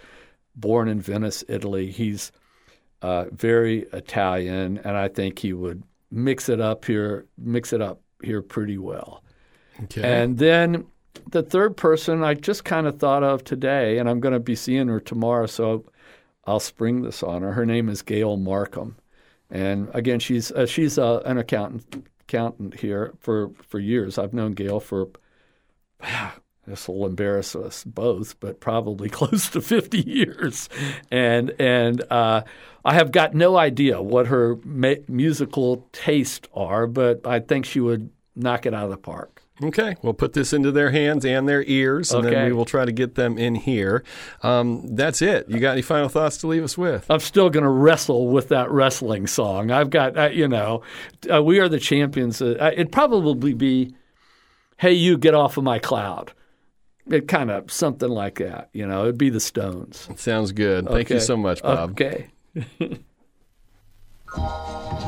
[0.56, 1.92] born in Venice, Italy.
[1.92, 2.32] He's
[3.00, 8.00] uh, very Italian, and I think he would mix it up here, mix it up
[8.24, 9.22] here pretty well.
[9.84, 10.02] Okay.
[10.02, 10.84] And then
[11.30, 14.56] the third person I just kind of thought of today, and I'm going to be
[14.56, 15.84] seeing her tomorrow, so
[16.44, 17.52] I'll spring this on her.
[17.52, 18.96] Her name is Gail Markham,
[19.50, 24.18] and again, she's uh, she's uh, an accountant accountant here for for years.
[24.18, 25.08] I've known Gail for.
[26.64, 30.68] This will embarrass us both, but probably close to 50 years,
[31.10, 32.42] and and uh,
[32.84, 37.80] I have got no idea what her ma- musical tastes are, but I think she
[37.80, 39.31] would knock it out of the park.
[39.62, 42.84] Okay, we'll put this into their hands and their ears, and then we will try
[42.84, 44.02] to get them in here.
[44.42, 45.48] Um, that's it.
[45.48, 47.04] You got any final thoughts to leave us with?
[47.10, 49.70] I'm still going to wrestle with that wrestling song.
[49.70, 50.82] I've got, uh, you know,
[51.32, 52.40] uh, we are the champions.
[52.40, 53.94] Uh, it'd probably be,
[54.78, 56.32] "Hey, you get off of my cloud."
[57.08, 58.70] It kind of something like that.
[58.72, 60.08] You know, it'd be the Stones.
[60.16, 60.88] Sounds good.
[60.88, 61.90] Thank you so much, Bob.
[61.90, 62.30] Okay.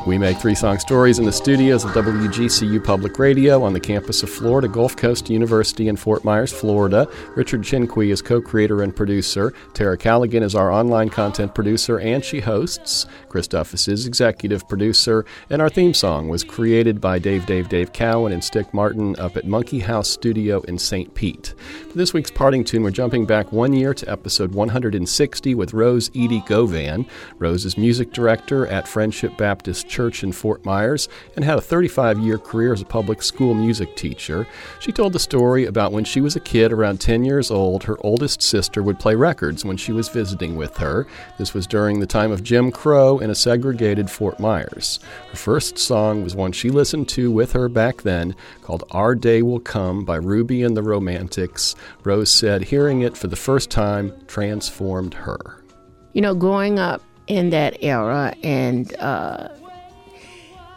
[0.05, 4.21] We make three song stories in the studios of WGCU Public Radio on the campus
[4.21, 7.09] of Florida Gulf Coast University in Fort Myers, Florida.
[7.35, 9.51] Richard Chinqui is co creator and producer.
[9.73, 13.07] Tara Callaghan is our online content producer and she hosts.
[13.29, 15.25] Chris Duffus is executive producer.
[15.49, 19.35] And our theme song was created by Dave Dave Dave Cowan and Stick Martin up
[19.35, 21.15] at Monkey House Studio in St.
[21.15, 21.55] Pete.
[21.89, 26.09] For this week's parting tune, we're jumping back one year to episode 160 with Rose
[26.09, 27.07] Edie Govan.
[27.39, 31.07] Rose is music director at Friendship Baptist Church in Fort Myers
[31.37, 34.45] and had a 35 year career as a public school music teacher.
[34.81, 37.95] She told the story about when she was a kid, around 10 years old, her
[38.01, 41.07] oldest sister would play records when she was visiting with her.
[41.37, 44.99] This was during the time of Jim Crow in a segregated Fort Myers.
[45.29, 49.41] Her first song was one she listened to with her back then called Our Day
[49.41, 51.73] Will Come by Ruby and the Romantics.
[52.03, 55.63] Rose said hearing it for the first time transformed her.
[56.11, 59.49] you know, growing up in that era and uh,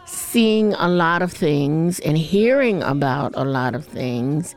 [0.05, 4.55] seeing a lot of things and hearing about a lot of things,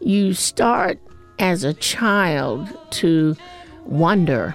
[0.00, 0.98] you start
[1.38, 3.36] as a child to
[3.84, 4.54] wonder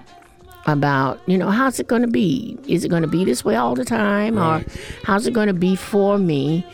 [0.65, 2.57] about, you know, how's it going to be?
[2.67, 4.37] Is it going to be this way all the time?
[4.37, 4.63] Or
[5.03, 6.65] how's it going to be for me?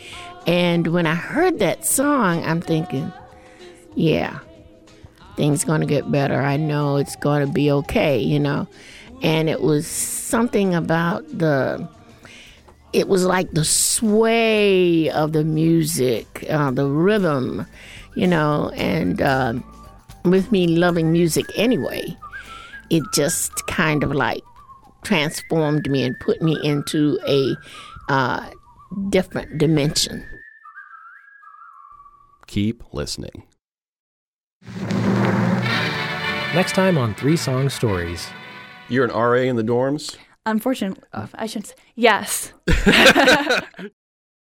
[0.46, 3.12] And when I heard that song, I'm thinking,
[3.94, 4.38] yeah,
[5.36, 6.40] things going to get better.
[6.40, 8.68] I know it's going to be okay, you know.
[9.22, 11.88] And it was something about the
[12.92, 17.66] it was like the sway of the music, uh, the rhythm,
[18.14, 19.52] you know, and uh,
[20.24, 22.16] with me loving music anyway,
[22.90, 24.42] it just kind of like
[25.04, 27.54] transformed me and put me into a
[28.08, 28.48] uh,
[29.10, 30.24] different dimension.
[32.46, 33.42] Keep listening.
[36.54, 38.26] Next time on Three Song Stories.
[38.88, 40.16] You're an RA in the dorms?
[40.44, 41.74] Unfortunately, I shouldn't say.
[41.96, 42.52] Yes.